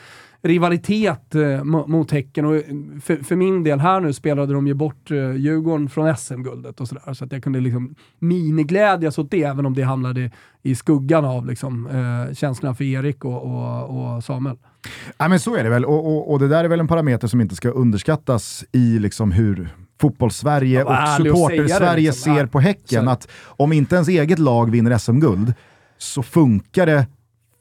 [0.45, 2.63] rivalitet eh, mot Häcken och
[3.03, 6.89] för, för, min del här nu spelade de ju bort eh, Djurgården från SM-guldet och
[6.89, 7.15] sådär.
[7.15, 10.31] Så att jag kunde liksom miniglädjas åt det, även om det hamnade
[10.63, 14.57] i skuggan av liksom, eh, känslorna för Erik och, och, och Samuel.
[15.17, 17.29] Ja, men så är det väl, och, och, och, det där är väl en parameter
[17.29, 19.69] som inte ska underskattas i liksom hur
[20.01, 22.35] fotbollssverige och supporter-Sverige liksom.
[22.35, 23.09] ser på Häcken.
[23.09, 25.55] Att om inte ens eget lag vinner SM-guld
[25.99, 27.07] så funkar det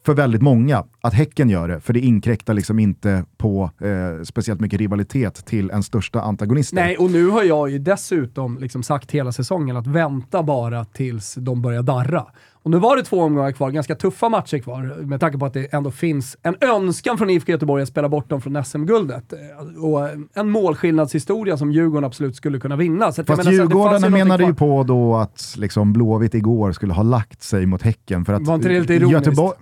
[0.06, 4.62] för väldigt många att Häcken gör det, för det inkräktar liksom inte på eh, speciellt
[4.62, 6.76] mycket rivalitet till en största antagonisten.
[6.76, 11.36] Nej, och nu har jag ju dessutom liksom sagt hela säsongen att vänta bara tills
[11.36, 12.26] de börjar darra.
[12.63, 15.54] Och nu var det två omgångar kvar, ganska tuffa matcher kvar, med tanke på att
[15.54, 19.34] det ändå finns en önskan från IFK Göteborg att spela bort dem från SM-guldet.
[19.34, 23.12] Eh, och en målskillnadshistoria som Djurgården absolut skulle kunna vinna.
[23.12, 27.66] Så Fast Djurgården menade ju på då att liksom Blåvitt igår skulle ha lagt sig
[27.66, 28.26] mot Häcken.
[28.26, 29.26] För att var inte det lite ironiskt?
[29.26, 29.58] Göteborg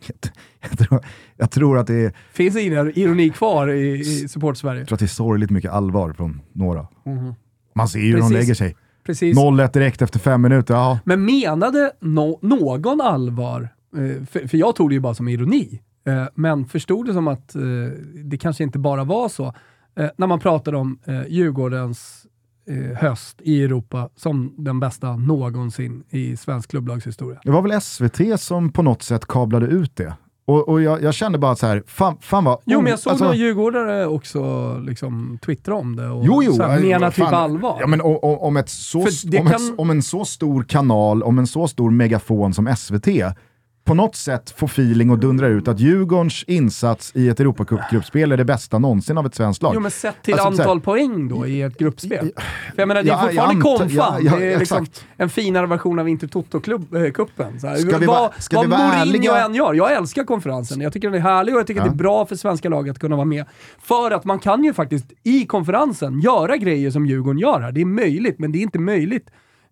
[0.60, 1.00] jag, tror,
[1.36, 2.12] jag tror att det är...
[2.32, 4.80] Finns det ingen ironi kvar i, i support-Sverige?
[4.80, 6.86] Jag tror att det är sorgligt mycket allvar från några.
[7.06, 7.34] Mm.
[7.74, 8.76] Man ser ju hur de lägger sig.
[9.06, 9.38] Precis.
[9.38, 10.74] 0-1 direkt efter fem minuter.
[10.74, 10.98] Ja.
[11.04, 13.68] Men menade no någon allvar?
[13.96, 15.80] Eh, för, för, jag tog det ju bara som ironi.
[16.06, 17.62] Eh, men förstod det som att eh,
[18.24, 19.54] det kanske inte bara var så.
[20.16, 22.19] När man pratade om Djurgårdens
[22.96, 27.40] höst i Europa som den bästa någonsin i svensk klubblagshistoria.
[27.44, 30.14] Det var väl SVT som på något sätt kablade ut det.
[30.50, 32.58] Och, och jag, jag, kände bara så här, fan, fan vad...
[32.64, 36.52] Jo, men jag såg alltså, några djurgårdare också liksom, twittra om det och jo, jo,
[36.52, 37.76] så här, mena typ allvar.
[37.80, 39.46] Ja, men om, om, ett så, om, kan...
[39.46, 43.06] ett, om en så stor kanal, om en så stor megafon som SVT
[43.90, 48.36] på något sätt få feeling och dundra ut att Djurgårdens insats i ett Europacup-gruppspel är
[48.36, 49.74] det bästa någonsin av ett svenskt lag.
[49.74, 52.32] Jo men sett till alltså, antal här, poäng då i ett gruppspel.
[52.74, 54.24] För jag menar, det är ja, fortfarande konfan.
[54.24, 57.64] Ja, det är liksom en finare version av Intertoto-cupen.
[57.64, 60.80] Äh, ska vi vad vad Mourinho än gör, jag älskar konferensen.
[60.80, 61.84] Jag tycker den är härlig och jag tycker ja.
[61.84, 63.44] det är bra för svenska lag att kunna vara med.
[63.82, 67.72] För att man kan ju faktiskt i konferensen göra grejer som Djurgården gör här.
[67.72, 69.30] Det är möjligt, men det är inte möjligt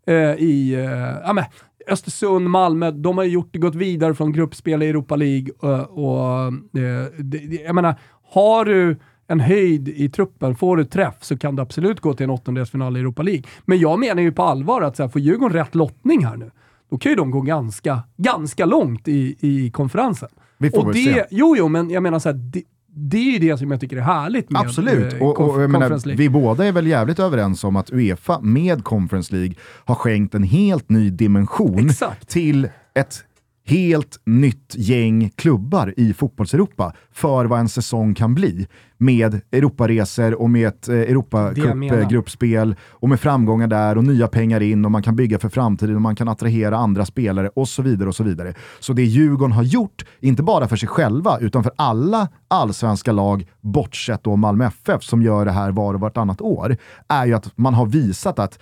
[0.09, 0.77] uh, i...
[0.77, 1.45] Uh, ja, men,
[1.89, 6.47] Östersund, Malmö, de har ju gjort, gått vidare från gruppspel i Europa League och, och
[6.81, 7.95] eh, det, jag menar,
[8.33, 12.25] har du en höjd i truppen, får du träff så kan du absolut gå till
[12.25, 13.43] en åttondelsfinal i Europa League.
[13.65, 16.51] Men jag menar ju på allvar att så här, får Djurgården rätt lottning här nu,
[16.91, 20.29] då kan ju de gå ganska, ganska långt i, i konferensen.
[20.59, 21.25] Vi får och väl det, se.
[21.31, 22.63] Jo, jo, men jag menar så här, det,
[23.01, 26.17] det är ju det som jag tycker är härligt med Absolut, eh, och, och, menar,
[26.17, 30.43] vi båda är väl jävligt överens om att Uefa med Conference League har skänkt en
[30.43, 32.29] helt ny dimension Exakt.
[32.29, 33.25] till ett
[33.69, 38.67] helt nytt gäng klubbar i fotbollseuropa för vad en säsong kan bli.
[38.99, 44.85] Med Europaresor och med ett eh, Europacup-gruppspel och med framgångar där och nya pengar in
[44.85, 48.09] och man kan bygga för framtiden och man kan attrahera andra spelare och så vidare.
[48.09, 48.55] och Så vidare.
[48.81, 53.47] Så det Djurgården har gjort, inte bara för sig själva utan för alla allsvenska lag,
[53.61, 56.77] bortsett då Malmö FF som gör det här var och vartannat år,
[57.09, 58.59] är ju att man har visat att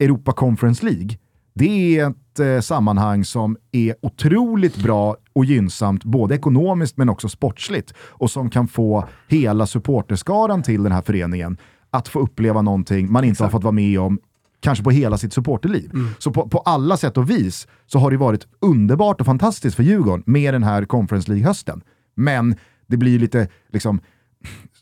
[0.00, 1.18] Europa Conference League,
[1.54, 7.94] det är eh, sammanhang som är otroligt bra och gynnsamt, både ekonomiskt men också sportsligt.
[7.98, 11.58] Och som kan få hela supporterskaran till den här föreningen
[11.90, 13.44] att få uppleva någonting man inte Exakt.
[13.44, 14.18] har fått vara med om
[14.60, 15.90] kanske på hela sitt supporterliv.
[15.94, 16.08] Mm.
[16.18, 19.82] Så på, på, alla sätt och vis så har det varit underbart och fantastiskt för
[19.82, 21.82] Djurgården med den här Conference League-hösten.
[22.14, 24.00] Men det blir lite liksom,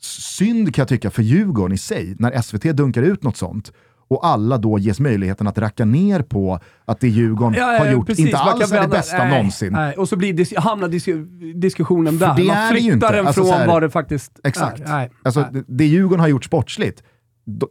[0.01, 3.73] synd kan jag tycka för Djurgården i sig när SVT dunkar ut något sånt
[4.09, 7.93] och alla då ges möjligheten att racka ner på att det Djurgården ja, ja, har
[7.93, 9.73] gjort precis, inte alls är det bästa nej, någonsin.
[9.73, 9.95] Nej.
[9.95, 11.09] Och så blir dis hamnar dis
[11.55, 12.35] diskussionen där.
[12.37, 14.81] Det Man flyttar den alltså, från här, vad det faktiskt exakt.
[14.81, 14.89] är.
[14.89, 15.63] Nej, alltså, nej.
[15.67, 17.03] Det Djurgården har gjort sportsligt,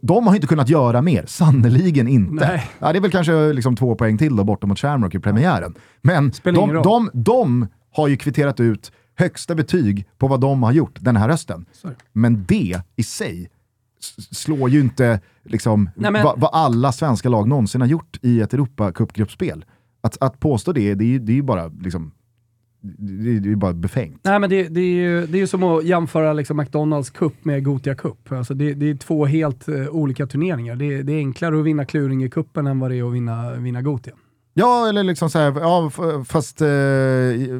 [0.02, 2.62] de har inte kunnat göra mer, sannoliken inte.
[2.78, 5.74] Ja, det är väl kanske liksom två poäng till då borta mot Shamrock i premiären.
[6.02, 10.96] Men de, de, de, har ju kvitterat ut högsta betyg på vad de har gjort
[11.00, 11.66] den här hösten.
[11.72, 11.94] Sorry.
[12.12, 13.50] Men det i sig
[14.30, 16.24] slår ju inte liksom, Nej, men...
[16.24, 19.64] vad, vad, alla svenska lag någonsin har gjort i ett Europacup-gruppspel.
[20.00, 22.12] Att, att påstå det, det är ju, det är ju bara liksom,
[22.98, 24.20] det är ju bara befängt.
[24.24, 27.64] Nej, men det, det, är ju det är som att jämföra liksom McDonalds Cup med
[27.64, 28.32] Gotia Cup.
[28.32, 30.76] Alltså det, det är två helt uh, olika turneringar.
[30.76, 33.54] Det, det, är enklare att vinna kluring i kuppen än vad det är att vinna,
[33.54, 34.14] vinna Gotia.
[34.54, 35.90] Ja, eller liksom så här, ja,
[36.26, 36.68] fast uh,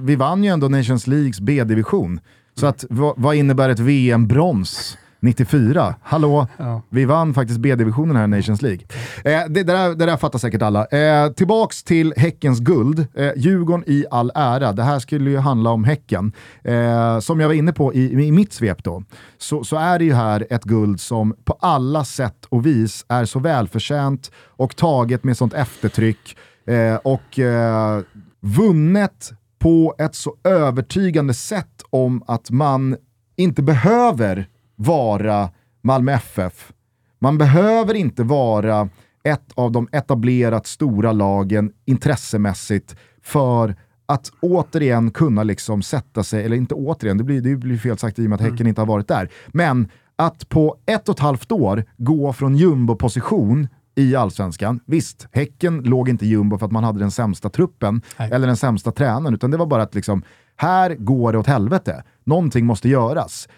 [0.00, 2.20] vi vann ju ändå Nations Leagues B-division.
[2.54, 4.98] Så att, vad, vad innebär ett VM-brons?
[5.20, 5.94] 94.
[6.02, 6.82] Hallå, ja.
[6.88, 8.80] vi vann faktiskt B-divisionen här i Nations League.
[9.24, 10.86] Eh, det, det, där, det där fattar säkert alla.
[10.86, 13.06] Eh, tillbaks till Häckens guld.
[13.14, 14.72] Eh, Djurgården i all ära.
[14.72, 16.32] Det här skulle ju handla om Häcken.
[16.64, 19.02] Eh, som jag var inne på i, i mitt svep då,
[19.38, 23.24] så, så, är det ju här ett guld som på alla sätt och vis är
[23.24, 26.36] så välförtjänt och taget med sånt eftertryck
[26.66, 28.00] eh, och eh,
[28.40, 32.96] vunnet på ett så övertygande sätt om att man
[33.36, 35.50] inte behöver vara
[35.82, 36.72] Malmö FF.
[37.18, 38.88] Man behöver inte vara
[39.24, 43.74] ett av de etablerat stora lagen intressemässigt för
[44.06, 48.18] att återigen kunna liksom sätta sig, eller inte återigen, det blir, det blir fel sagt
[48.18, 48.52] i och med att mm.
[48.52, 48.68] Häcken mm.
[48.68, 53.68] inte har varit där, men att på ett och ett halvt år gå från jumbo-position
[53.94, 54.80] i allsvenskan.
[54.86, 58.30] Visst, Häcken låg inte jumbo för att man hade den sämsta truppen Nej.
[58.32, 60.22] eller den sämsta tränaren, utan det var bara att liksom,
[60.56, 62.04] här går det åt helvete.
[62.24, 63.48] Någonting måste göras.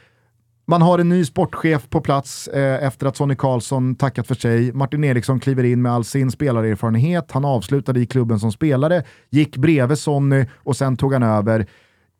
[0.70, 4.72] Man har en ny sportchef på plats eh, efter att Sonny Karlsson tackat för sig.
[4.72, 7.32] Martin Eriksson kliver in med all sin spelarerfarenhet.
[7.32, 11.66] Han avslutade i klubben som spelare, gick bredvid Sonny och sen tog han över.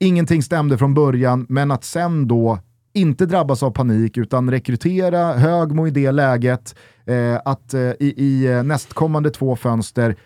[0.01, 2.59] Ingenting stämde från början, men att sen då
[2.95, 6.75] inte drabbas av panik utan rekrytera Högmo i det läget,
[7.07, 10.17] eh, att eh, i, i eh, nästkommande två fönster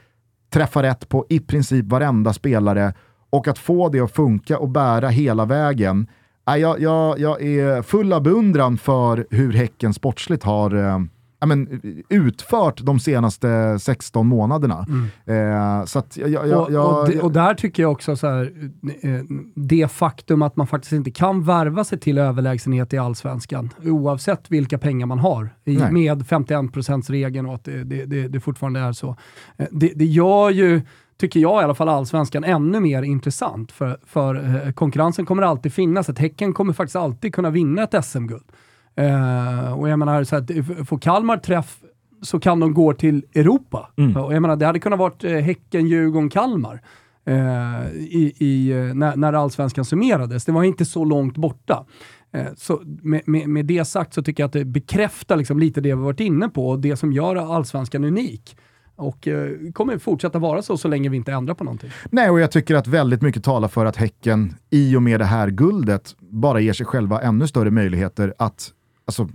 [0.52, 2.94] träffa rätt på i princip varenda spelare
[3.30, 6.06] och att få det att funka och bära hela vägen
[6.44, 10.98] jag, jag, jag är full av beundran för hur Häcken sportsligt har eh,
[11.46, 14.86] men, utfört de senaste 16 månaderna.
[14.88, 15.80] Mm.
[15.80, 18.52] Eh, så att, jag, jag, och, och, det, och, där tycker jag också så här,
[19.02, 19.20] eh,
[19.54, 24.78] det faktum att man faktiskt inte kan värva sig till överlägsenhet i allsvenskan, oavsett vilka
[24.78, 29.16] pengar man har, i, med 51%-regeln och att det, det, det, det fortfarande är så.
[29.56, 30.82] Eh, det, det gör ju
[31.16, 33.72] tycker jag i alla fall, allsvenskan ännu mer intressant.
[33.72, 36.08] För, för eh, konkurrensen kommer alltid finnas.
[36.08, 38.44] Ett Häcken kommer faktiskt alltid kunna vinna ett SM-guld.
[38.96, 40.50] Eh, och jag menar, så att,
[40.88, 41.78] får Kalmar träff
[42.22, 43.90] så kan de gå till Europa.
[43.96, 44.16] Mm.
[44.16, 46.82] Och jag menar, det hade kunnat vara eh, Häcken, Djurgården, Kalmar.
[47.24, 50.44] Eh, i, i, eh, när, när allsvenskan summerades.
[50.44, 51.84] Det var inte så långt borta.
[52.56, 55.94] Så med, med, med, det sagt så tycker jag att det bekräftar liksom lite det
[55.94, 58.56] vi varit inne på och det som gör allsvenskan unik.
[59.02, 61.90] Och eh, kommer fortsätta vara så så länge vi inte ändrar på någonting.
[62.10, 65.24] Nej, och jag tycker att väldigt mycket talar för att Häcken i och med det
[65.24, 68.70] här guldet bara ger sig själva ännu större möjligheter att
[69.06, 69.28] alltså,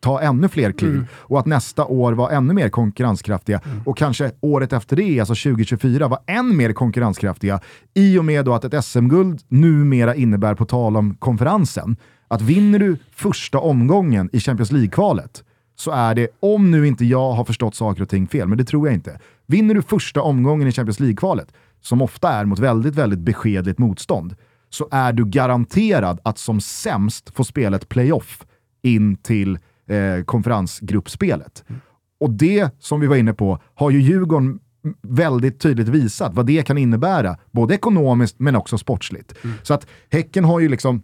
[0.00, 1.06] ta ännu fler kliv mm.
[1.12, 3.80] och att nästa år vara ännu mer konkurrenskraftiga mm.
[3.86, 7.60] och kanske året efter det, alltså 2024, vara än mer konkurrenskraftiga
[7.94, 11.96] i och med då att ett SM-guld numera innebär, på tal om konferensen,
[12.28, 15.44] att vinner du första omgången i Champions League-kvalet
[15.80, 18.64] så är det, om nu inte jag har förstått saker och ting fel, men det
[18.64, 19.20] tror jag inte.
[19.46, 24.36] Vinner du första omgången i Champions League-kvalet, som ofta är mot väldigt, väldigt beskedligt motstånd,
[24.70, 28.46] så är du garanterad att som sämst få spela ett playoff
[28.82, 29.58] in till
[29.88, 31.64] eh, konferensgruppspelet.
[31.68, 31.80] Mm.
[32.20, 34.58] Och det, som vi var inne på, har ju Djurgården
[35.02, 39.34] väldigt tydligt visat vad det kan innebära, både ekonomiskt men också sportsligt.
[39.44, 39.56] Mm.
[39.62, 41.02] Så att Häcken har ju liksom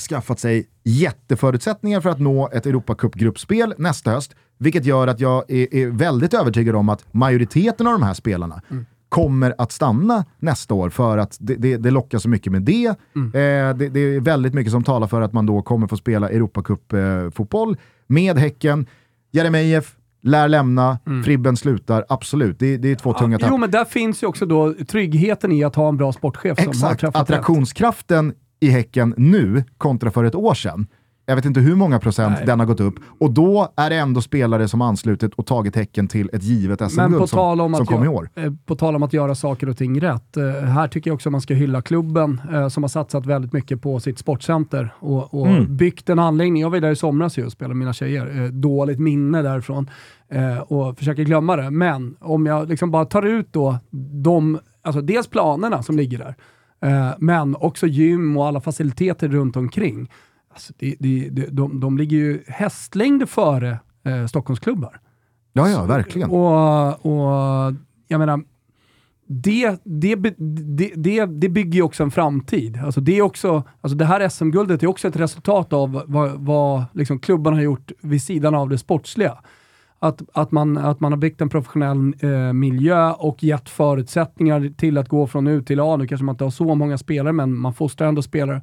[0.00, 5.74] skaffat sig jätteförutsättningar för att nå ett Europacup-gruppspel nästa höst, vilket gör att jag är,
[5.74, 8.86] är, väldigt övertygad om att majoriteten av de här spelarna mm.
[9.08, 12.94] kommer att stanna nästa år för att det, det, det lockar så mycket med det.
[13.16, 13.28] Mm.
[13.28, 13.88] Eh, det.
[13.88, 14.00] det.
[14.00, 17.76] är väldigt mycket som talar för att man då kommer få spela Europacup-fotboll
[18.06, 18.86] med Häcken.
[19.32, 21.24] Jeremejeff lär lämna, mm.
[21.24, 22.58] Fribben slutar, absolut.
[22.58, 23.48] Det, det är två ja, tunga tapp.
[23.50, 26.76] Jo, men där finns ju också då tryggheten i att ha en bra sportchef Exakt.
[26.76, 28.36] som har träffat Attraktionskraften rätt.
[28.64, 30.86] I Häcken nu kontra för ett år sedan
[31.26, 32.46] jag vet inte hur många procent Nej.
[32.46, 32.94] den har gått upp.
[33.20, 37.28] Och då är det ändå spelare som anslutit och tagit tecken till ett givet SM-guld
[37.28, 38.30] som, som kom i år.
[38.34, 40.36] Eh, på tal om att göra saker och ting rätt.
[40.36, 43.82] Eh, här tycker jag också man ska hylla klubben eh, som har satsat väldigt mycket
[43.82, 45.76] på sitt sportcenter och, och mm.
[45.76, 46.62] byggt en anläggning.
[46.62, 48.48] Jag var där i somras och spelade med mina tjejer.
[48.48, 49.90] dåligt minne därifrån
[50.66, 51.70] och försöker glömma det.
[51.70, 53.78] Men om jag liksom bara tar ut då
[54.22, 56.34] de, alltså dels planerna som ligger där,
[57.18, 60.08] men också gym och alla faciliteter runt omkring
[60.54, 65.00] Alltså det, det, det, de, de ligger ju hästlängder före eh, Stockholmsklubbar.
[65.52, 66.30] Ja, ja, verkligen.
[66.30, 67.74] Och, och
[68.08, 68.42] jag menar,
[69.26, 72.80] det, det, det, det, det bygger ju också en framtid.
[72.84, 76.84] Alltså det, är också, alltså det här SM-guldet är också ett resultat av vad, vad
[76.92, 79.38] liksom klubbarna har gjort vid sidan av det sportsliga.
[80.04, 84.98] Att, att, man, att man har byggt en professionell eh, miljö och gett förutsättningar till
[84.98, 85.96] att gå från U till A.
[85.96, 88.62] Nu kanske man inte har så många spelare, men man fostrar ändå spelare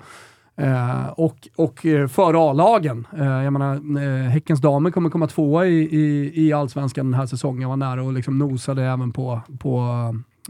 [0.55, 3.07] Eh, och, och eh, före A-lagen.
[3.17, 7.25] Eh, jag menar, eh, Häckens damer kommer komma tvåa i, i, i Allsvenskan den här
[7.25, 7.61] säsongen.
[7.61, 9.79] Jag var nära och liksom nosade även på, på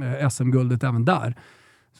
[0.02, 1.36] eh, SM-guldet även där.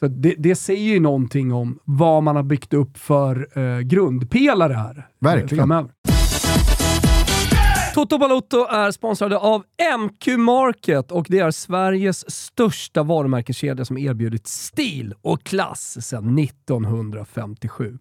[0.00, 4.72] Så det, det, säger ju någonting om vad man har byggt upp för eh, grundpelare
[4.72, 4.98] här.
[4.98, 5.58] Eh, Verkligen.
[5.58, 5.90] Framöver.
[7.94, 9.64] Toto Balotto är sponsrade av
[9.98, 17.98] MQ Market och det är Sveriges största varumärkeskedja som erbjudit stil och klass sedan 1957.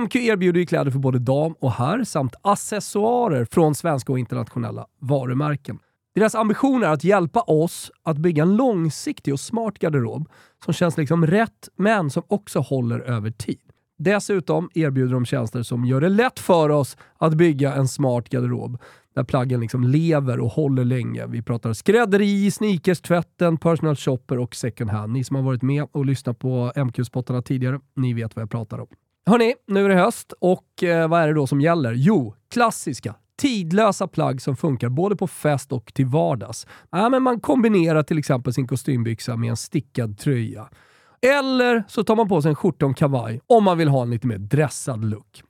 [0.00, 5.78] MQ erbjuder kläder för både dam och herr samt accessoarer från svenska och internationella varumärken.
[6.14, 10.28] Deras ambition är att hjälpa oss att bygga en långsiktig och smart garderob
[10.64, 13.60] som känns liksom rätt, men som också håller över tid.
[14.02, 18.78] Dessutom erbjuder de tjänster som gör det lätt för oss att bygga en smart garderob
[19.14, 21.26] där plaggen liksom lever och håller länge.
[21.26, 25.12] Vi pratar skrädderi, sneakers, tvätten, personal shopper och second hand.
[25.12, 28.78] Ni som har varit med och lyssnat på MQ-spottarna tidigare, ni vet vad jag pratar
[28.78, 28.86] om.
[29.26, 31.92] Hörni, nu är det höst och eh, vad är det då som gäller?
[31.92, 36.66] Jo, klassiska, tidlösa plagg som funkar både på fest och till vardags.
[36.90, 40.68] Ja, men man kombinerar till exempel sin kostymbyxa med en stickad tröja.
[41.22, 44.02] Eller så tar man på sig en skjorta och en kavaj om man vill ha
[44.02, 45.42] en lite mer dressad look.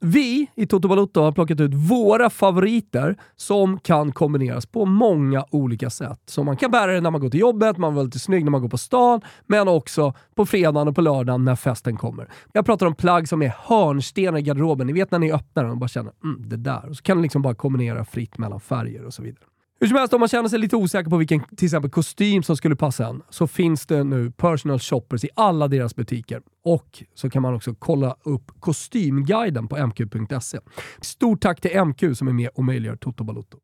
[0.00, 5.90] Vi i Toto Balotto har plockat ut våra favoriter som kan kombineras på många olika
[5.90, 6.20] sätt.
[6.26, 8.44] Så man kan bära det när man går till jobbet, man vill vara lite snygg
[8.44, 12.28] när man går på stan, men också på fredagen och på lördagen när festen kommer.
[12.52, 14.86] Jag pratar om plagg som är hörnstenar i garderoben.
[14.86, 16.88] Ni vet när ni öppnar den och bara känner mm, det där.
[16.88, 19.44] Och så kan ni liksom bara kombinera fritt mellan färger och så vidare.
[19.80, 22.56] Hur som helst, om man känner sig lite osäker på vilken till exempel kostym som
[22.56, 26.42] skulle passa en, så finns det nu personal shoppers i alla deras butiker.
[26.64, 30.58] Och så kan man också kolla upp kostymguiden på mq.se.
[31.00, 33.58] Stort tack till MQ som är med och möjliggör Toto Balotto.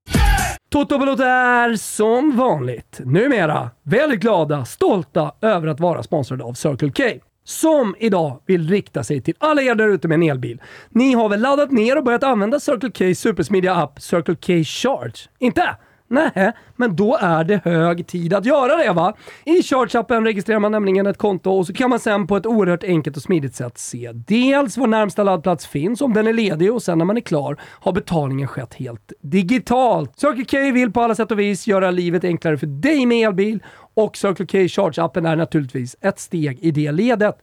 [0.71, 6.91] Toto Balotto är som vanligt numera väldigt glada, stolta över att vara sponsrade av Circle
[6.91, 7.03] K
[7.45, 10.63] som idag vill rikta sig till alla er där ute med en elbil.
[10.91, 15.29] Ni har väl laddat ner och börjat använda Circle K supersmidiga app Circle K Charge?
[15.39, 15.77] Inte?
[16.13, 19.15] Nej, men då är det hög tid att göra det va?
[19.45, 22.85] I Charge-appen registrerar man nämligen ett konto och så kan man sen på ett oerhört
[22.85, 26.83] enkelt och smidigt sätt se dels var närmsta laddplats finns, om den är ledig och
[26.83, 30.19] sen när man är klar har betalningen skett helt digitalt.
[30.19, 33.63] Circle K vill på alla sätt och vis göra livet enklare för dig med elbil
[33.95, 37.39] och Circle K Charge-appen är naturligtvis ett steg i det ledet.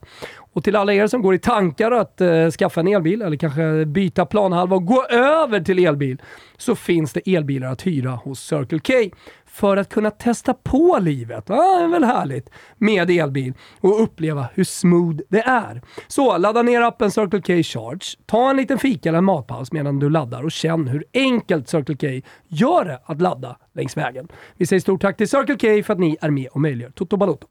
[0.52, 3.86] Och till alla er som går i tankar att eh, skaffa en elbil eller kanske
[3.86, 6.22] byta planhalva och gå över till elbil
[6.56, 11.50] så finns det elbilar att hyra hos Circle K för att kunna testa på livet.
[11.50, 15.82] Ah, det är väl härligt med elbil och uppleva hur smooth det är.
[16.08, 19.98] Så ladda ner appen Circle K Charge, ta en liten fika eller en matpaus medan
[19.98, 24.28] du laddar och känn hur enkelt Circle K gör det att ladda längs vägen.
[24.56, 27.16] Vi säger stort tack till Circle K för att ni är med och möjliggör Toto
[27.16, 27.46] Balotto.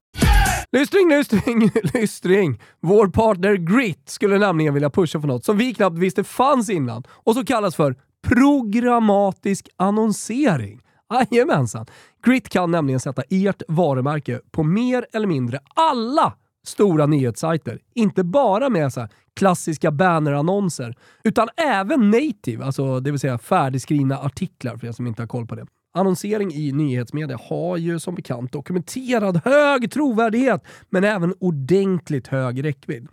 [0.72, 2.62] Lystring, lystring, lystring.
[2.80, 7.04] Vår partner Grit skulle nämligen vilja pusha för något som vi knappt visste fanns innan
[7.10, 7.96] och som kallas för
[8.28, 10.82] programmatisk annonsering.
[11.14, 11.86] Jajamensan!
[12.26, 16.34] Grit kan nämligen sätta ert varumärke på mer eller mindre alla
[16.66, 17.80] stora nyhetssajter.
[17.96, 24.78] Inte bara med så klassiska bannerannonser, utan även native, alltså det vill säga färdigskrivna artiklar
[24.78, 25.66] för er som inte har koll på det.
[25.94, 33.08] Annonsering i nyhetsmedia har ju som bekant dokumenterad hög trovärdighet, men även ordentligt hög räckvidd.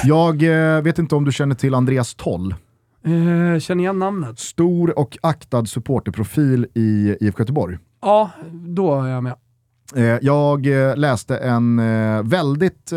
[0.03, 2.55] Jag eh, vet inte om du känner till Andreas Toll?
[3.05, 4.39] Eh, känner igen namnet.
[4.39, 7.77] Stor och aktad supporterprofil i IFK Göteborg.
[8.01, 9.35] Ja, då är jag med.
[9.95, 12.93] Eh, jag eh, läste en eh, väldigt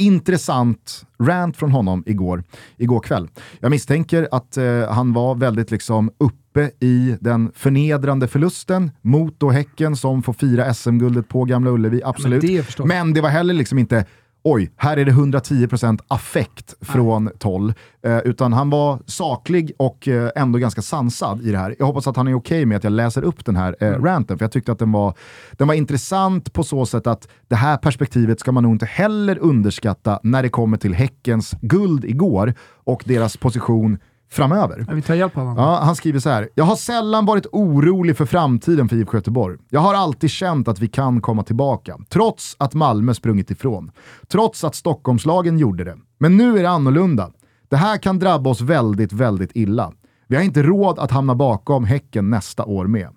[0.00, 2.44] intressant rant från honom igår,
[2.76, 3.28] igår kväll.
[3.60, 9.96] Jag misstänker att han var väldigt liksom uppe i den förnedrande förlusten mot då Häcken
[9.96, 12.42] som får fira SM-guldet på Gamla Ullevi, absolut.
[12.44, 14.04] Ja, men, det men, det var heller liksom inte
[14.42, 17.34] oj, här är det 110% affekt från Nej.
[17.38, 17.74] Toll.
[18.02, 21.76] Eh, utan han var saklig och eh, ändå ganska sansad i det här.
[21.78, 23.88] Jag hoppas att han är okej okay med att jag läser upp den här eh,
[23.88, 24.04] mm.
[24.04, 25.14] ranten, för jag tyckte att den var,
[25.52, 29.38] den var intressant på så sätt att det här perspektivet ska man nog inte heller
[29.38, 33.98] underskatta när det kommer till Häckens guld igår och deras position
[34.30, 34.86] framöver.
[34.94, 35.64] vi tar hjälp av honom.
[35.64, 36.48] Ja, han skriver så här.
[36.54, 39.58] Jag har sällan varit orolig för framtiden för IFK Göteborg.
[39.68, 43.90] Jag har alltid känt att vi kan komma tillbaka, trots att Malmö sprungit ifrån.
[44.28, 45.96] Trots att Stockholmslagen gjorde det.
[46.18, 47.30] Men nu är det annorlunda.
[47.68, 49.92] Det här kan drabba oss väldigt, väldigt illa.
[50.28, 53.08] Vi har inte råd att hamna bakom Häcken nästa år med.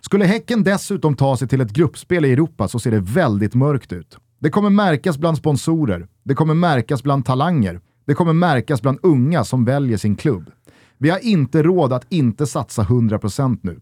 [0.00, 3.92] Skulle Häcken dessutom ta sig till ett gruppspel i Europa så ser det väldigt mörkt
[3.92, 4.18] ut.
[4.40, 9.44] Det kommer märkas bland sponsorer, det kommer märkas bland talanger, det kommer märkas bland unga
[9.44, 10.50] som väljer sin klubb.
[10.98, 13.80] Vi har inte råd att inte satsa 100% nu.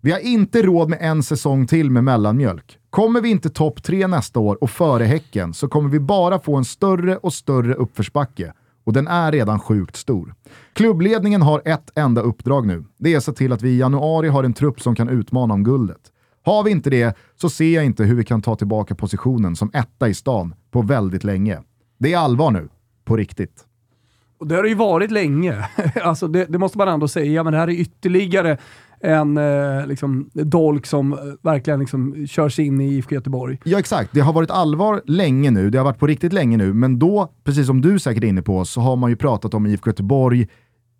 [0.00, 2.78] Vi har inte råd med en säsong till med mellanmjölk.
[2.90, 6.56] Kommer vi inte topp tre nästa år och före Häcken så kommer vi bara få
[6.56, 8.52] en större och större uppförsbacke.
[8.84, 10.34] Och den är redan sjukt stor.
[10.72, 12.84] Klubbledningen har ett enda uppdrag nu.
[12.98, 15.54] Det är att se till att vi i januari har en trupp som kan utmana
[15.54, 16.00] om guldet.
[16.44, 19.70] Har vi inte det så ser jag inte hur vi kan ta tillbaka positionen som
[19.74, 21.58] etta i stan på väldigt länge.
[21.98, 22.68] Det är allvar nu.
[23.04, 23.67] På riktigt.
[24.38, 25.64] Och det har det ju varit länge.
[26.02, 28.58] alltså det, det, måste man ändå säga, men det här är ytterligare
[29.00, 33.58] en eh, liksom, dolk som eh, verkligen liksom, körs in i IFK Göteborg.
[33.64, 36.72] Ja exakt, det har varit allvar länge nu, det har varit på riktigt länge nu,
[36.72, 39.66] men då, precis som du säkert är inne på, så har man ju pratat om
[39.66, 40.48] IFK Göteborg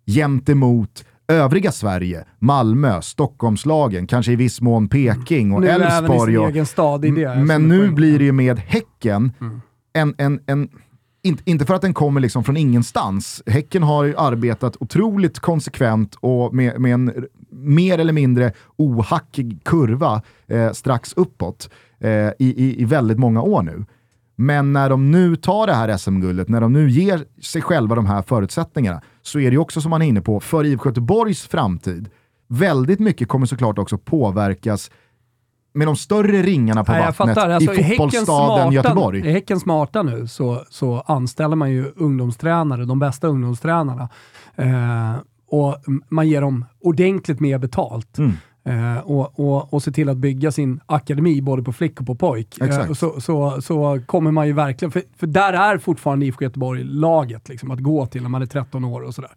[0.07, 6.37] gentemot övriga Sverige, Malmö, Stockholmslagen, kanske i viss mån Peking och Elfsborg.
[7.45, 9.61] Men nu blir det ju med Häcken mm.
[9.93, 10.69] en, en, en
[11.21, 13.43] inte, inte för att den kommer liksom från ingenstans.
[13.45, 20.21] Häcken har ju arbetat otroligt konsekvent och med, med en mer eller mindre ohackig kurva
[20.47, 23.85] eh, strax uppåt eh, i, i, i väldigt många år nu.
[24.35, 28.05] Men när de nu tar det här SM-guldet, när de nu ger sig själva de
[28.05, 31.47] här förutsättningarna, så är det ju också som man är inne på, för IFK Göteborgs
[31.47, 32.09] framtid,
[32.47, 34.91] väldigt mycket kommer såklart också påverkas
[35.73, 39.19] med de större ringarna på Nej, vattnet alltså, i fotbollsstaden Göteborg.
[39.27, 44.09] Är Häcken smarta nu så, så anställer man ju ungdomstränare, de bästa ungdomstränarna.
[44.55, 45.15] Eh,
[45.51, 45.75] och
[46.09, 48.17] man ger dem ordentligt mer betalt.
[48.17, 48.31] Mm.
[48.63, 52.15] Eh, och, och, och se till att bygga sin akademi både på flick och på
[52.15, 52.61] pojk.
[52.61, 56.83] Eh, så, så, så kommer man ju verkligen, för, för där är fortfarande IFK Göteborg
[56.83, 59.31] laget liksom, att gå till när man är 13 år och sådär.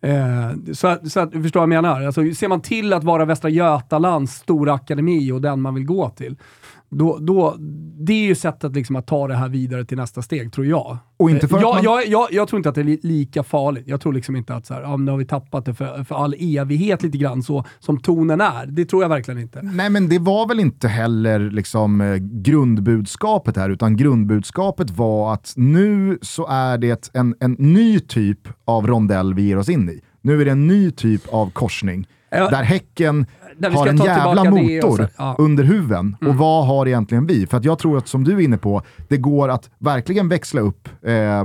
[0.00, 2.02] Eh, så, så att, du förstår vad jag menar?
[2.02, 6.10] Alltså, ser man till att vara Västra Götalands stora akademi och den man vill gå
[6.10, 6.36] till,
[6.90, 7.56] då, då,
[7.98, 10.98] det är ju sättet liksom att ta det här vidare till nästa steg, tror jag.
[11.16, 11.84] Och inte för eh, jag, man...
[11.84, 13.84] jag, jag, jag, tror inte att det är lika farligt.
[13.86, 16.14] Jag tror liksom inte att så här, ja, nu har vi tappat det för, för
[16.14, 18.66] all evighet lite grann, så som tonen är.
[18.66, 19.62] Det tror jag verkligen inte.
[19.62, 25.52] Nej, men det var väl inte heller liksom, eh, grundbudskapet här, utan grundbudskapet var att
[25.56, 30.00] nu så är det en, en ny typ av rondell vi ger oss in i.
[30.20, 32.06] Nu är det en ny typ av korsning.
[32.30, 32.50] Ja.
[32.50, 33.26] Där Häcken
[33.62, 35.36] har en jävla motor ja.
[35.38, 36.16] under huven.
[36.20, 36.30] Mm.
[36.30, 37.46] Och vad har egentligen vi?
[37.46, 40.88] För jag tror att, som du är inne på, det går att verkligen växla upp
[41.02, 41.44] eh,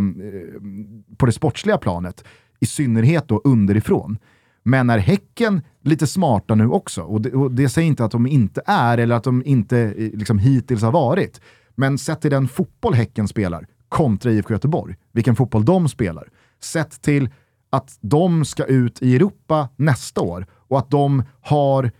[1.17, 2.23] på det sportsliga planet.
[2.59, 4.17] I synnerhet då underifrån.
[4.63, 7.01] Men är Häcken lite smarta nu också?
[7.01, 9.93] Och det, och det säger inte att de inte är, eller att de inte eh,
[9.95, 11.41] liksom, hittills har varit.
[11.75, 16.27] Men sett till den fotboll Häcken spelar kontra IFK Göteborg, vilken fotboll de spelar.
[16.61, 17.29] Sett till
[17.73, 21.91] att de ska ut i Europa nästa år och att de har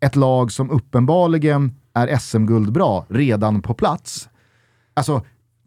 [0.00, 4.28] ett lag som uppenbarligen är SM-guld bra redan på plats.
[4.94, 5.24] Alltså,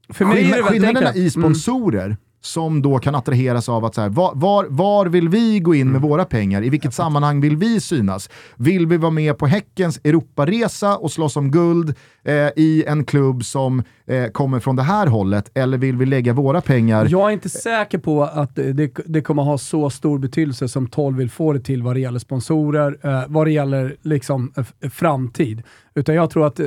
[0.10, 1.30] För mig skillnaderna, i mm.
[1.30, 5.60] sponsorer mm som då kan attraheras av att så här, var, var, var, vill vi
[5.60, 6.10] gå in med mm.
[6.10, 6.64] våra pengar?
[6.64, 8.30] I vilket sammanhang vill vi synas?
[8.56, 13.46] Vill vi vara med på Häckens Europaresa och slåss om guld eh, i en klubb
[13.46, 15.52] som eh, kommer från det här hållet?
[15.54, 17.08] Eller vill vi lägga våra pengar...
[17.10, 21.18] Jag är inte säker på att det, det kommer ha så stor betydelse som 12
[21.18, 24.54] vill få det till vad det gäller sponsorer, eh, vad det gäller liksom,
[24.92, 25.64] framtid.
[25.96, 26.66] Utan jag tror att eh,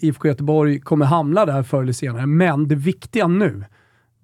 [0.00, 2.26] IFK Göteborg kommer hamna där förr eller senare.
[2.26, 3.64] Men det viktiga nu,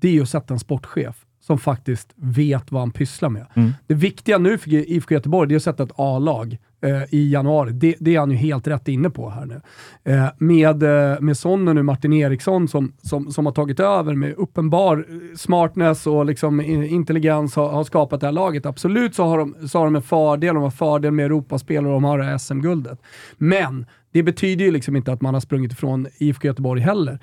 [0.05, 3.47] det är ju att sätta en sportchef som faktiskt vet vad han pysslar med.
[3.55, 3.73] Mm.
[3.87, 7.73] Det viktiga nu för IFK Göteborg är att sätta ett A-lag eh, i januari.
[7.73, 9.61] Det, det, är han ju helt rätt inne på här nu.
[10.05, 14.15] Eh, med, eh, med Son och nu Martin Eriksson som, som, som har tagit över
[14.15, 18.67] med uppenbar smartness och liksom intelligens har, har skapat det här laget.
[18.67, 21.93] Absolut så har, de, så har de en fördel, de har fördel med Europaspel och
[21.93, 22.99] de har SM-guldet.
[23.37, 27.19] Men det betyder ju liksom inte att man har sprungit ifrån IFK Göteborg heller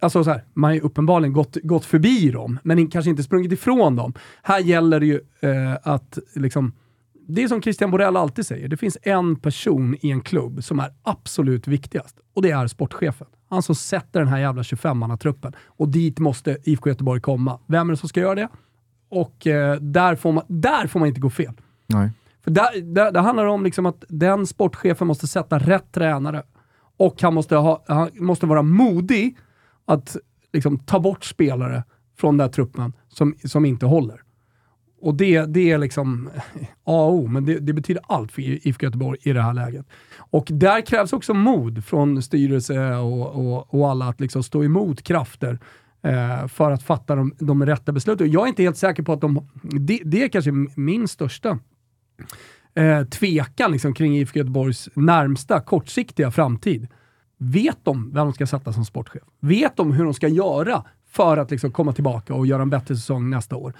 [0.00, 3.52] alltså så här, man har ju uppenbarligen gått, gått förbi dem, men kanske inte sprungit
[3.52, 4.12] ifrån dem.
[4.42, 6.72] Här gäller det ju eh, att liksom,
[7.28, 10.78] det är som Christian Borell alltid säger, det finns en person i en klubb som
[10.78, 13.26] är absolut viktigast och det är sportchefen.
[13.48, 17.58] Han som sätter den här jävla 25-mannatruppen och dit måste IFK Göteborg komma.
[17.66, 18.48] Vem är det som ska göra det?
[19.08, 21.52] Och eh, där, får man, där får man inte gå fel.
[21.86, 22.10] Nej.
[22.44, 26.42] För där, där, där handlar det om liksom att den sportchefen måste sätta rätt tränare
[26.96, 29.36] och han måste, ha, han måste vara modig
[29.86, 30.16] att
[30.52, 31.84] liksom, ta bort spelare
[32.16, 34.22] från den här truppen som, som inte håller.
[35.00, 36.30] Och det, det är liksom
[36.84, 39.86] A och O, men det, det, betyder allt för IFK Göteborg i det här läget.
[40.18, 45.02] Och där krävs också mod från styrelse och, och, och alla att liksom stå emot
[45.02, 45.58] krafter
[46.02, 48.30] eh, för att fatta de, de rätta besluten.
[48.30, 49.48] Jag är inte helt säker på att de...
[49.62, 51.58] Det, det är kanske min största
[52.74, 56.88] eh, tvekan liksom, kring IFK Göteborgs närmsta kortsiktiga framtid.
[57.44, 59.22] Vet de vem de ska sätta som sportchef?
[59.40, 62.96] Vet de hur de ska göra för att liksom komma tillbaka och göra en bättre
[62.96, 63.74] säsong nästa år?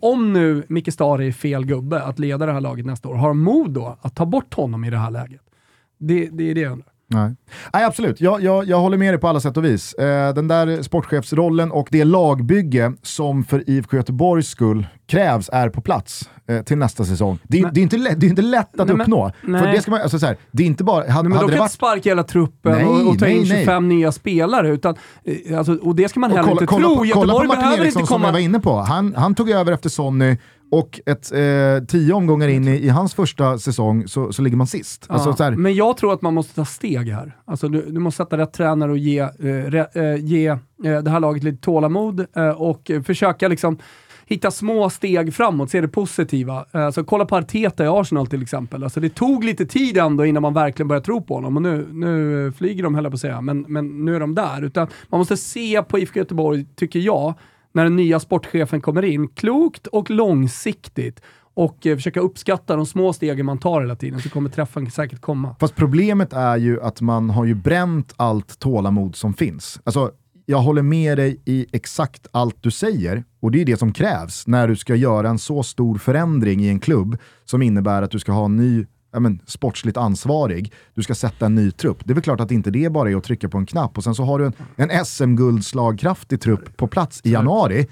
[0.00, 3.28] Om nu Micke Stare är fel gubbe att leda det här laget nästa år, har
[3.28, 5.40] de mod då att ta bort honom i det här läget?
[5.98, 6.92] Det, det är det jag undrar.
[7.10, 7.34] Nej.
[7.72, 8.20] Nej, absolut.
[8.20, 9.94] Jag, jag, jag håller med dig på alla sätt och vis.
[9.94, 15.80] Eh, den där sportchefsrollen och det lagbygge som för IFK Göteborgs skull krävs är på
[15.80, 17.38] plats eh, till nästa säsong.
[17.42, 19.32] Det, men, det, är, inte lätt, det är inte lätt att nej, uppnå.
[19.40, 21.10] För det ska man, alltså så här, det är inte bara...
[21.10, 23.88] Hade, men då kan du inte sparka hela truppen nej, och, och ta in 25
[23.88, 23.96] nej.
[23.96, 24.68] nya spelare.
[24.68, 26.96] Utan, eh, alltså, och det ska man heller inte kolla tro.
[26.96, 28.78] På, kolla på Martin Eriksson som jag var inne på.
[28.78, 30.36] Han, han tog över efter Sonny
[30.70, 34.66] och ett, eh, tio omgångar in i, i, hans första säsong så, så ligger man
[34.66, 35.06] sist.
[35.08, 37.36] Ja, alltså, men jag tror att man måste ta steg här.
[37.44, 40.58] Alltså, du, du måste sätta rätt tränare och ge, eh, re, eh, ge eh,
[41.02, 43.78] det här laget lite tålamod eh, och försöka liksom
[44.26, 46.64] hitta små steg framåt, se det positiva.
[46.70, 48.84] Alltså, kolla på Arteta i Arsenal till exempel.
[48.84, 51.88] Alltså, det tog lite tid ändå innan man verkligen började tro på honom och nu,
[51.92, 54.64] nu flyger de, höll på att säga, men, men nu är de där.
[54.64, 57.34] Utan man måste se på IFK Göteborg, tycker jag,
[57.78, 61.20] när den nya sportchefen kommer in, klokt och långsiktigt
[61.54, 65.20] och eh, försöka uppskatta de små stegen man tar hela tiden, så kommer träffen säkert
[65.20, 65.56] komma.
[65.60, 69.80] Fast problemet är ju att man har ju bränt allt tålamod som finns.
[69.84, 70.10] Alltså,
[70.46, 74.46] jag håller med dig i exakt allt du säger och det är det som krävs
[74.46, 78.18] när du ska göra en så stor förändring i en klubb som innebär att du
[78.18, 81.98] ska ha en ny ja, men, sportsligt ansvarig, du ska sätta en ny trupp.
[82.04, 84.04] Det är väl klart att inte det bara är att trycka på en knapp och
[84.04, 87.86] sen så har du en, en SM-guldslagkraftig trupp på plats i januari.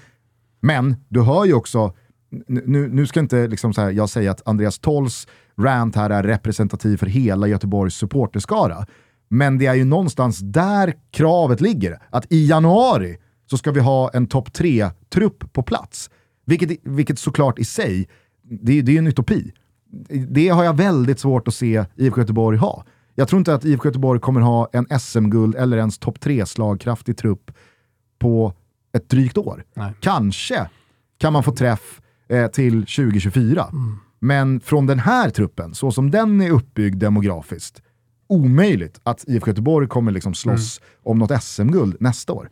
[0.59, 1.93] Men du hör ju också,
[2.47, 5.27] nu, nu ska inte liksom så här, jag säga att Andreas Tolls
[5.59, 8.85] rant här är representativ för hela Göteborgs supporterskara.
[9.29, 11.99] Men det är ju någonstans där kravet ligger.
[12.09, 13.17] Att i januari
[13.49, 16.09] så ska vi ha en topp tre-trupp på plats.
[16.45, 18.09] Vilket, vilket såklart i sig,
[18.43, 19.51] det, det är en utopi
[20.27, 22.85] det har jag väldigt svårt att se IFK Göteborg ha.
[23.15, 27.17] Jag tror inte att IFK Göteborg kommer ha en SM-guld eller ens topp tre slagkraftig
[27.17, 27.51] trupp
[28.19, 28.53] på
[28.93, 29.63] ett drygt år.
[29.73, 29.93] Nej.
[29.99, 30.69] Kanske
[31.17, 33.67] kan man få träff eh, till 2024.
[33.71, 33.97] Mm.
[34.19, 37.81] Men från den här truppen, så som den är uppbyggd demografiskt,
[38.27, 40.89] omöjligt att IFK Göteborg kommer liksom slåss mm.
[41.03, 42.49] om något SM-guld nästa år.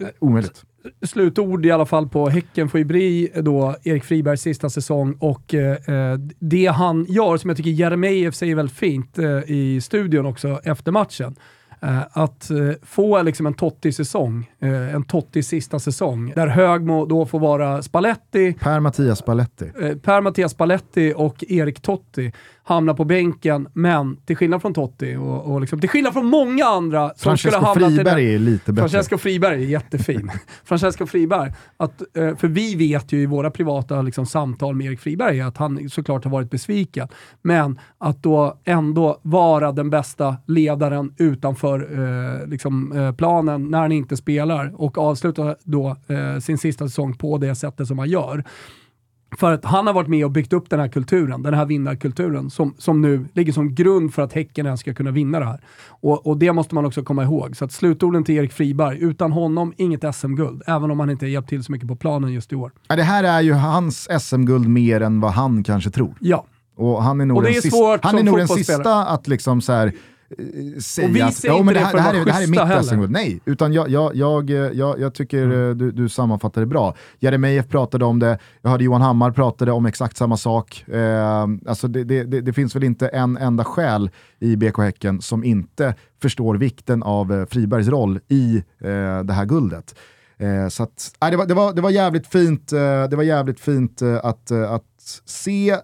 [0.00, 0.64] Äh, omöjligt
[1.02, 5.54] slutord i alla fall på Häcken får ju bli då Erik Fribergs sista säsong och
[5.54, 10.60] eh, det han gör, som jag tycker Jeremejeff säger väldigt fint eh, i studion också
[10.64, 11.36] efter matchen,
[11.84, 17.38] Eh, att eh, få liksom en Totti-säsong, eh, en Totti-sista säsong, där Högmo då får
[17.38, 18.56] vara Spalletti.
[18.60, 19.64] Per Mattias Spalletti.
[20.02, 22.32] Per Mattias Spalletti och Erik Totti
[22.66, 26.64] hamnar på bänken, men till skillnad från Totti och, och liksom, till skillnad från många
[26.64, 28.88] andra som Francesco skulle hamnat Friberg är lite bättre.
[28.88, 30.30] Francesco Friberg är jättefin.
[30.64, 35.40] Francesco Friberg, att, för vi vet ju i våra privata liksom, samtal med Erik Friberg
[35.40, 37.08] att han såklart har varit besviken,
[37.42, 43.92] men att då ändå vara den bästa ledaren utanför eh, liksom, eh, planen när han
[43.92, 48.44] inte spelar och avsluta då eh, sin sista säsong på det sättet som han gör.
[49.38, 52.50] För att han har varit med och byggt upp den här kulturen, den här vinnarkulturen,
[52.50, 55.60] som, som nu ligger som grund för att Häcken ens ska kunna vinna det här.
[55.88, 57.56] Och, och det måste man också komma ihåg.
[57.56, 61.48] Så att slutorden till Erik Friberg, utan honom inget SM-guld, även om han inte hjälpt
[61.48, 62.72] till så mycket på planen just i år.
[62.88, 66.14] Ja, det här är ju hans SM-guld mer än vad han kanske tror.
[66.20, 66.44] Ja.
[66.76, 69.92] Och han är nog den, sista, han är nog den sista att liksom så här,
[70.80, 72.86] säga och vi att ja, men det, här, det, här är, det här är mitt
[72.86, 73.10] SM-guld.
[73.10, 75.70] Nej, utan jag, jag, jag, jag, jag tycker mm.
[75.70, 76.94] Eh, du, du sammanfattar det bra.
[77.18, 80.84] Jeremejeff pratade om det, jag hörde Johan Hammar pratade om exakt samma sak.
[80.88, 85.44] Eh, alltså det, det, det, finns väl inte en enda skäl i BK Häcken som
[85.44, 89.94] inte förstår vikten av eh, Fribergs roll i eh, det här guldet.
[90.38, 93.22] Eh, så att, nej, det, var, det, var, det var jävligt fint, eh, det var
[93.22, 94.82] jävligt fint att, att
[95.24, 95.76] se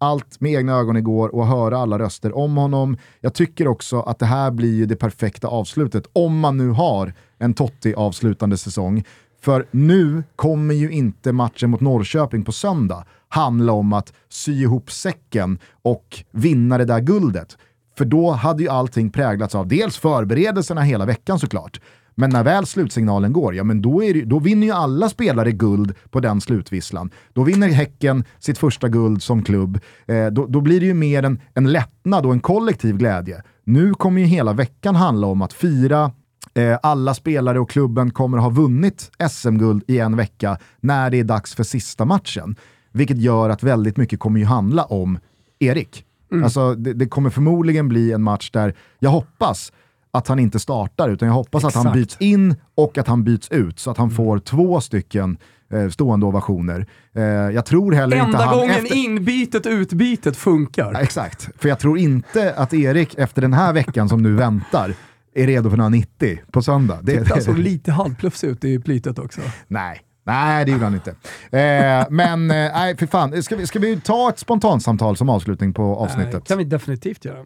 [0.00, 2.96] allt med egna ögon igår och höra alla röster om honom.
[3.20, 7.54] Jag tycker också att det här blir det perfekta avslutet, om man nu har en
[7.54, 9.04] Totti avslutande säsong.
[9.40, 14.90] För nu kommer ju inte matchen mot Norrköping på söndag handla om att sy ihop
[14.90, 17.56] säcken och vinna det där guldet.
[17.98, 21.80] För då hade ju allting präglats av dels förberedelserna hela veckan såklart,
[22.20, 25.52] men när väl slutsignalen går, ja men då, är det, då vinner ju alla spelare
[25.52, 27.10] guld på den slutvisslan.
[27.32, 29.80] Då vinner Häcken sitt första guld som klubb.
[30.06, 33.42] Eh, då, då, blir det ju mer en, en lättnad och en kollektiv glädje.
[33.64, 36.12] Nu kommer ju hela veckan handla om att fira
[36.54, 41.24] eh, alla spelare och klubben kommer ha vunnit SM-guld i en vecka när det är
[41.24, 42.56] dags för sista matchen.
[42.92, 45.18] Vilket gör att väldigt mycket kommer ju handla om
[45.58, 46.04] Erik.
[46.32, 46.44] Mm.
[46.44, 49.72] Alltså, det, det kommer förmodligen bli en match där, jag hoppas,
[50.12, 51.76] att han inte startar, utan jag hoppas Exakt.
[51.76, 55.38] att han byts in och att han byts ut så att han får två stycken
[55.72, 56.86] eh, stående ovationer.
[57.14, 58.58] Eh, jag tror heller Enda inte han...
[58.58, 58.96] Gången efter...
[58.96, 60.92] inbytet utbytet funkar.
[60.92, 64.94] Ja, exakt, för jag tror inte att Erik efter den här veckan som nu väntar
[65.34, 66.98] är redo för 190 på söndag.
[67.02, 69.40] Det, det, det såg lite halvplufs ut i plytet också.
[69.68, 71.10] Nej, Nej, det gjorde han inte.
[71.10, 73.42] Eh, men eh, nej, för fan.
[73.42, 76.32] Ska vi, ska vi ta ett spontansamtal som avslutning på avsnittet?
[76.32, 77.44] Det kan vi definitivt göra.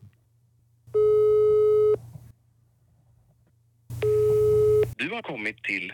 [5.15, 5.93] Har kommit till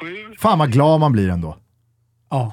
[0.00, 0.34] 07...
[0.38, 1.56] Fan vad glad man blir ändå.
[2.30, 2.52] Ja.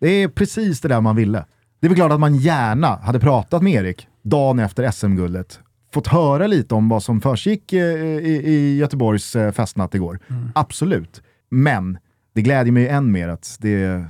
[0.00, 1.44] Det är precis det där man ville.
[1.80, 5.60] Det är väl klart att man gärna hade pratat med Erik dagen efter SM-guldet.
[5.94, 10.20] Fått höra lite om vad som försiggick eh, i, Göteborgs eh, festnatt igår.
[10.30, 10.50] Mm.
[10.54, 11.22] Absolut.
[11.50, 11.98] Men
[12.34, 14.04] det glädjer mig än mer att det,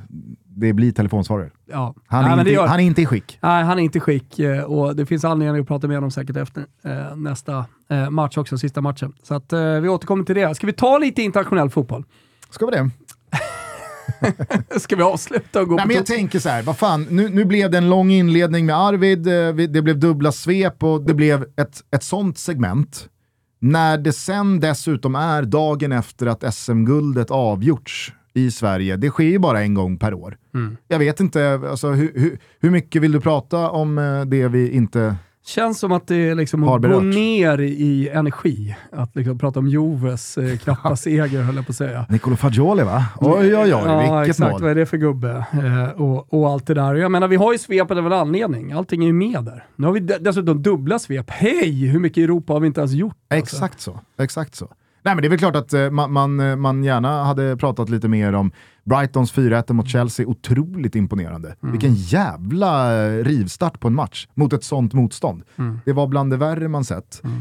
[0.57, 1.51] det blir telefonsvarare.
[1.71, 1.95] Ja.
[2.07, 3.39] Han, är Nej, inte, han är inte i skick.
[3.43, 6.11] Nej, han är inte i skick eh, och det finns anledning att prata med honom
[6.11, 9.13] säkert efter eh, nästa eh, match också, sista matchen.
[9.23, 10.55] Så att, vi återkommer till det.
[10.55, 12.05] Ska vi ta lite internationell fotboll?
[12.51, 12.91] Ska vi det?
[14.81, 17.45] Ska vi avsluta och gå Nej, men Jag tänker så här, vad fan, nu, nu
[17.45, 19.23] blev det en lång inledning med Arvid,
[19.71, 23.09] det blev dubbla svep och det blev ett, ett sånt segment.
[23.59, 28.97] När det sen dessutom är dagen efter att SM-guldet avgjorts i Sverige.
[28.97, 30.37] Det sker ju bara en gång per år.
[30.55, 30.77] Mm.
[30.89, 34.71] Jag vet inte, alltså, hur, hur, hur, mycket vill du prata om eh, det vi
[34.71, 38.77] inte Känns som att det är liksom att gå ner i energi.
[38.93, 42.07] Att liksom prata om Joves eh, knappa seger, höll jag på att säga.
[42.09, 43.05] Nicolo Fagioli va?
[43.21, 44.63] Oj, oj, oj, ja, vilket exakt, mål.
[44.63, 45.47] Vad är det för gubbe?
[45.53, 46.95] Eh, och, och, allt det där.
[46.95, 48.73] Jag menar, vi har ju svepet av en anledning.
[48.73, 49.65] Allting är ju med där.
[49.77, 51.31] Nu har vi dessutom dubbla svep.
[51.31, 51.87] Hej!
[51.87, 53.17] Hur mycket Europa har vi inte ens gjort?
[53.31, 53.57] Alltså.
[53.57, 54.01] Exakt så.
[54.19, 54.69] Exakt så.
[55.05, 57.89] Nej, men det är väl klart att uh, man, man, eh, man, gärna hade pratat
[57.89, 58.53] lite mer om
[58.85, 60.27] Brightons 4-1 mot Chelsea.
[60.27, 61.57] Otroligt imponerande.
[61.63, 61.73] Mm.
[61.73, 65.43] Vilken jävla uh, rivstart på en match mot ett sånt motstånd.
[65.59, 65.81] Mm.
[65.85, 67.23] Det var bland det värre man sett.
[67.25, 67.37] Mm.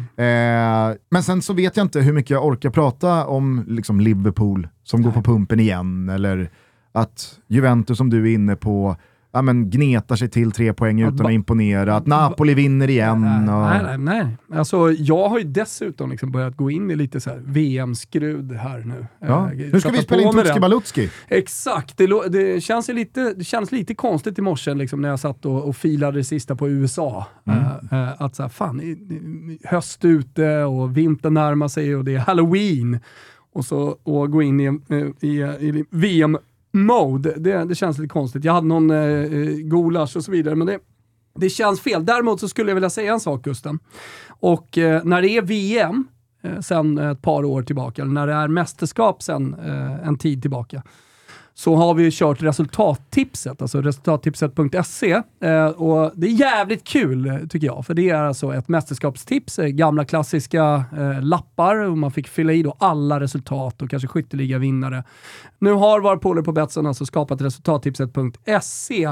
[0.91, 4.67] Uh, men sen så vet jag inte hur mycket jag orkar prata om liksom, Liverpool
[4.83, 5.05] som Nej.
[5.05, 6.49] går på pumpen igen, eller
[6.91, 8.95] att Juventus som du är inne på
[9.31, 13.49] ja, men gnetar sig till tre poäng utan att imponera, att Napoli vinner igen.
[13.49, 13.61] Och...
[13.61, 14.59] Nej, nej, nej.
[14.59, 19.05] Alltså, jag har ju dessutom liksom börjat gå in i lite så VM-skrud här nu.
[19.19, 19.49] Ja.
[19.53, 21.09] Uh, nu ska vi spela in Tutski Balutski.
[21.27, 25.45] Exakt, det, det, känns lite, det känns lite konstigt i morse liksom, när jag satt
[25.45, 27.25] och, och filade det sista på USA.
[27.45, 27.59] Mm.
[27.59, 28.81] Uh, uh, att så här, fan,
[29.63, 32.99] höst ute och vintern närmar sig och det är halloween.
[33.53, 34.81] Och så och gå in i,
[35.27, 36.37] i, i VM
[36.71, 38.43] mode, det, det känns lite konstigt.
[38.43, 40.79] Jag hade någon eh, eh, gulasch och så vidare, men det,
[41.35, 42.05] det känns fel.
[42.05, 43.79] Däremot så skulle jag vilja säga en sak Gusten.
[44.27, 46.07] Och eh, när det är VM,
[46.41, 50.41] eh, sen ett par år tillbaka, eller när det är mästerskap sen eh, en tid
[50.41, 50.83] tillbaka,
[51.53, 55.11] så har vi ju kört resultattipset, alltså resultattipset.se.
[55.43, 59.67] Eh, och det är jävligt kul tycker jag, för det är alltså ett mästerskapstips, eh,
[59.67, 64.57] gamla klassiska eh, lappar och man fick fylla i då alla resultat och kanske skytteliga
[64.57, 65.03] vinnare.
[65.59, 69.03] Nu har våra polare på Betsson alltså skapat resultattipset.se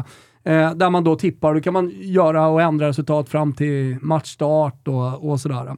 [0.43, 1.53] eh, där man då tippar.
[1.53, 5.75] Då kan man göra och ändra resultat fram till matchstart och, och sådär.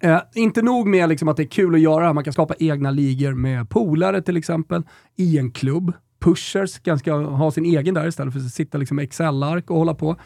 [0.00, 2.90] Eh, inte nog med liksom att det är kul att göra, man kan skapa egna
[2.90, 4.82] ligor med polare till exempel,
[5.16, 5.92] i en klubb.
[6.20, 9.94] Pushers kan ha sin egen där istället för att sitta liksom med Excel-ark och hålla
[9.94, 10.16] på.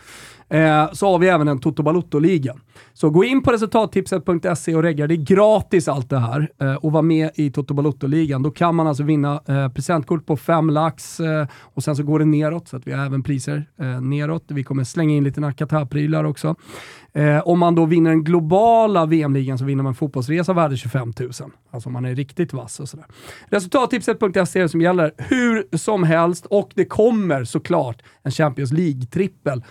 [0.48, 2.54] Eh, så har vi även en Toto Balotto-liga.
[2.92, 5.06] Så gå in på resultattipset.se och regga.
[5.06, 8.42] Det är gratis allt det här eh, och vara med i Toto Balotto-ligan.
[8.42, 12.18] Då kan man alltså vinna eh, presentkort på 5 lax eh, och sen så går
[12.18, 14.44] det neråt så att vi har även priser eh, neråt.
[14.48, 16.54] Vi kommer slänga in lite Nakata-prylar också.
[17.12, 21.12] Eh, om man då vinner den globala VM-ligan så vinner man en fotbollsresa värd 25
[21.20, 21.30] 000.
[21.70, 23.06] Alltså om man är riktigt vass och sådär.
[23.48, 29.62] Resultattipset.se är det som gäller hur som helst och det kommer såklart en Champions League-trippel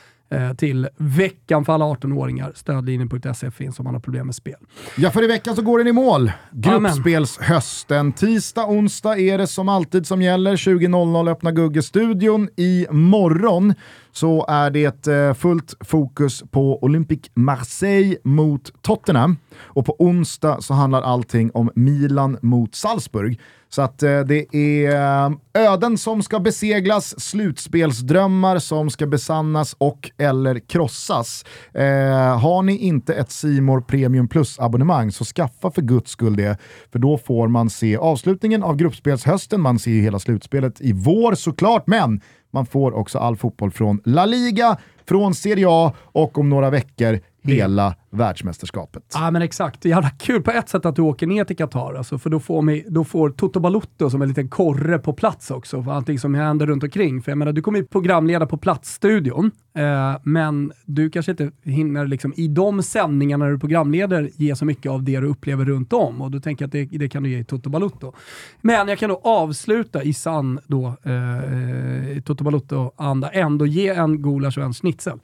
[0.57, 2.51] till veckan för alla 18-åringar.
[2.55, 4.55] Stödlinjen.se finns om man har problem med spel.
[4.97, 6.31] Ja, för i veckan så går den i mål.
[6.51, 8.13] Gruppspelshösten.
[8.13, 10.55] Tisdag, onsdag är det som alltid som gäller.
[10.55, 12.49] 20.00 öppnar Gugge-studion.
[12.55, 13.73] I morgon
[14.13, 19.37] så är det eh, fullt fokus på Olympique Marseille mot Tottenham.
[19.61, 23.39] Och på onsdag så handlar allting om Milan mot Salzburg.
[23.73, 30.11] Så att eh, det är eh, öden som ska beseglas, slutspelsdrömmar som ska besannas och
[30.17, 31.45] eller krossas.
[31.73, 36.57] Eh, har ni inte ett Simor Premium Plus-abonnemang så skaffa för guds skull det,
[36.91, 41.35] för då får man se avslutningen av gruppspelshösten, man ser ju hela slutspelet i vår
[41.35, 42.21] såklart, men
[42.53, 44.77] man får också all fotboll från La Liga,
[45.07, 49.03] från Serie A och om några veckor hela världsmästerskapet.
[49.13, 49.81] Ja men exakt.
[49.81, 52.29] Det är jävla kul på ett sätt att du åker ner till Qatar, alltså, för
[52.29, 55.91] då får, mig, då får Toto Balutto som en liten korre på plats också, för
[55.91, 57.21] allting som händer runt omkring.
[57.21, 62.07] För jag menar, du kommer ju programleda på platsstudion, eh, men du kanske inte hinner
[62.07, 65.93] liksom, i de sändningarna när du programleder ge så mycket av det du upplever runt
[65.93, 66.21] om.
[66.21, 68.13] Och då tänker jag att det, det kan du ge i Toto Balutto.
[68.61, 74.57] Men jag kan då avsluta i sann då, eh, Toto Balutto-anda, ändå ge en gulasch
[74.57, 75.19] och en schnitzel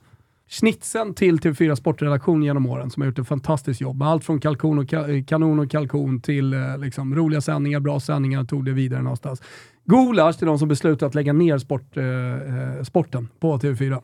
[0.50, 4.04] snitsen till TV4 Sportredaktion genom åren som har gjort ett fantastiskt jobb.
[4.04, 8.44] Allt från kalkon och ka kanon och kalkon till eh, liksom, roliga sändningar, bra sändningar,
[8.44, 9.42] tog det vidare någonstans.
[9.86, 14.02] Gulasch till de som beslutat att lägga ner sport, eh, eh sporten på TV4.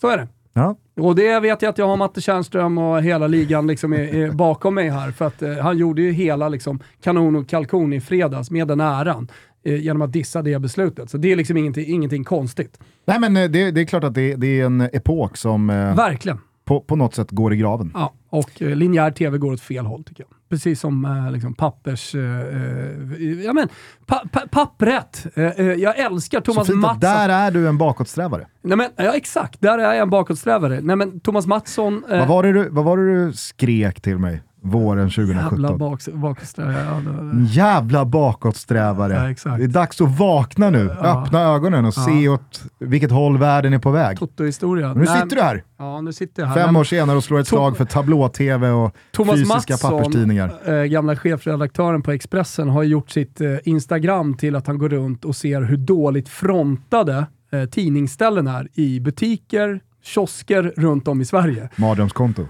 [0.00, 0.28] Så är det.
[0.54, 0.76] Ja.
[0.96, 4.30] Och det vet jag att jag har Matte Tjärnström och hela ligan liksom är, är
[4.30, 5.10] bakom mig här.
[5.10, 8.80] För att eh, han gjorde ju hela liksom, kanon och kalkon i fredags med den
[8.80, 11.10] äran eh, genom att dissa det beslutet.
[11.10, 12.80] Så det är liksom ingenting, ingenting konstigt.
[13.04, 15.96] Nej men eh, det, det är klart att det, det, är en epok som eh,
[15.96, 16.38] Verkligen.
[16.64, 17.90] På, på något sätt går i graven.
[17.94, 20.30] Ja, och eh, linjär tv går åt fel håll tycker jag.
[20.48, 22.14] Precis som eh, liksom, pappers...
[22.14, 23.68] Eh, eh ja, men,
[24.06, 25.26] pa, pa, pappret.
[25.34, 27.00] Eh, eh, jag älskar Thomas Så fint Mattsson.
[27.00, 28.46] där är du en bakåtsträvare.
[28.62, 30.80] Nej, men, ja, exakt, där är jag en bakåtsträvare.
[30.80, 32.04] Nej, men, Thomas Mattsson...
[32.08, 34.42] vad, var det du, vad var det du skrek till mig?
[34.62, 35.60] Våren 2017.
[35.62, 37.02] Jävla bak, bakåtsträvare.
[37.04, 39.36] Ja, Jävla bakåtsträvare.
[39.44, 41.22] Ja, det är dags att vakna nu, ja.
[41.22, 44.18] öppna ögonen och se åt vilket håll världen är på väg.
[44.18, 44.94] Toto-historia.
[44.94, 45.64] Nu sitter du här.
[45.78, 46.54] Ja, nu sitter jag här.
[46.66, 50.80] Fem år senare och slår ett slag för tablå-tv och Thomas fysiska Mattsson, papperstidningar.
[50.80, 55.24] Äh, gamla chefredaktören på Expressen, har gjort sitt äh, Instagram till att han går runt
[55.24, 61.68] och ser hur dåligt frontade äh, tidningsställen är i butiker, kiosker runt om i Sverige.
[61.76, 62.46] Mardrömskonto.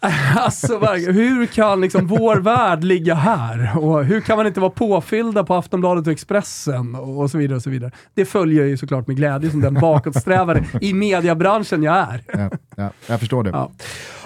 [0.36, 3.78] alltså, hur kan liksom vår värld ligga här?
[3.78, 6.94] Och hur kan man inte vara påfyllda på Aftonbladet och Expressen?
[6.94, 7.56] Och så vidare.
[7.56, 7.90] och så vidare.
[8.14, 12.22] Det följer ju såklart med glädje som den bakåtsträvare i mediebranschen jag är.
[12.32, 13.50] ja, ja, jag förstår det.
[13.50, 13.70] Ja.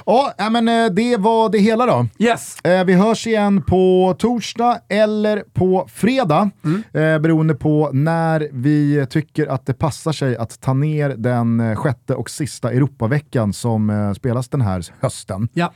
[0.09, 2.07] Ja, men eh, det var det hela då.
[2.18, 2.61] Yes.
[2.64, 6.82] Eh, vi hörs igen på torsdag eller på fredag, mm.
[6.92, 12.14] Eh, beroende på när vi tycker att det passar sig att ta ner den sjätte
[12.14, 15.38] och sista Europaveckan som spelas den här hösten.
[15.53, 15.72] Ja.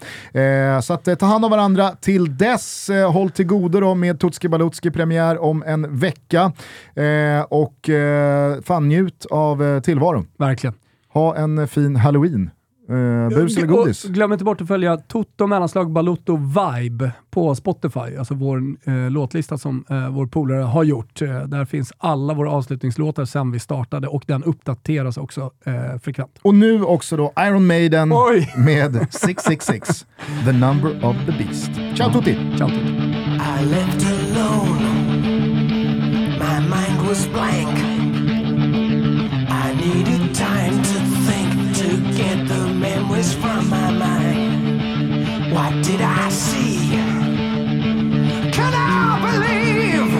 [0.83, 2.91] Så att, ta hand om varandra till dess.
[3.13, 6.53] Håll till godo då med Tutski Balutski premiär om en vecka.
[7.49, 7.91] Och
[8.63, 10.29] fan njut av tillvaron.
[10.39, 10.75] Verkligen.
[11.13, 12.51] Ha en fin halloween.
[12.93, 14.05] Uh, bus eller godis?
[14.05, 19.59] glöm inte bort att följa Toto mellanslag Balotto Vibe på Spotify, alltså vår uh, låtlista
[19.59, 21.23] som uh, vår polare har gjort.
[21.23, 25.51] Uh, där finns alla våra avslutningslåtar sen vi startade och den uppdateras också
[26.03, 26.39] frekvent.
[26.43, 28.55] Och nu också då Iron Maiden Oj.
[28.57, 30.07] med 666,
[30.45, 31.71] The Number of the Beast.
[31.97, 32.57] Ciao tutti!
[32.59, 32.93] Ciao tutti!
[33.61, 35.03] I left alone
[36.39, 37.92] My mind was blank
[45.73, 46.91] What did I see?
[48.53, 50.13] Can I believe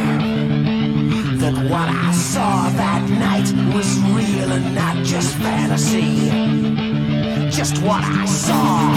[1.41, 6.31] that what I saw that night was real and not just fantasy?
[7.51, 8.97] Just what I saw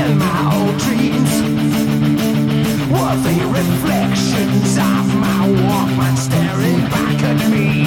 [0.00, 1.32] in my old dreams
[2.90, 7.81] were the reflections of my Walkman staring back at me.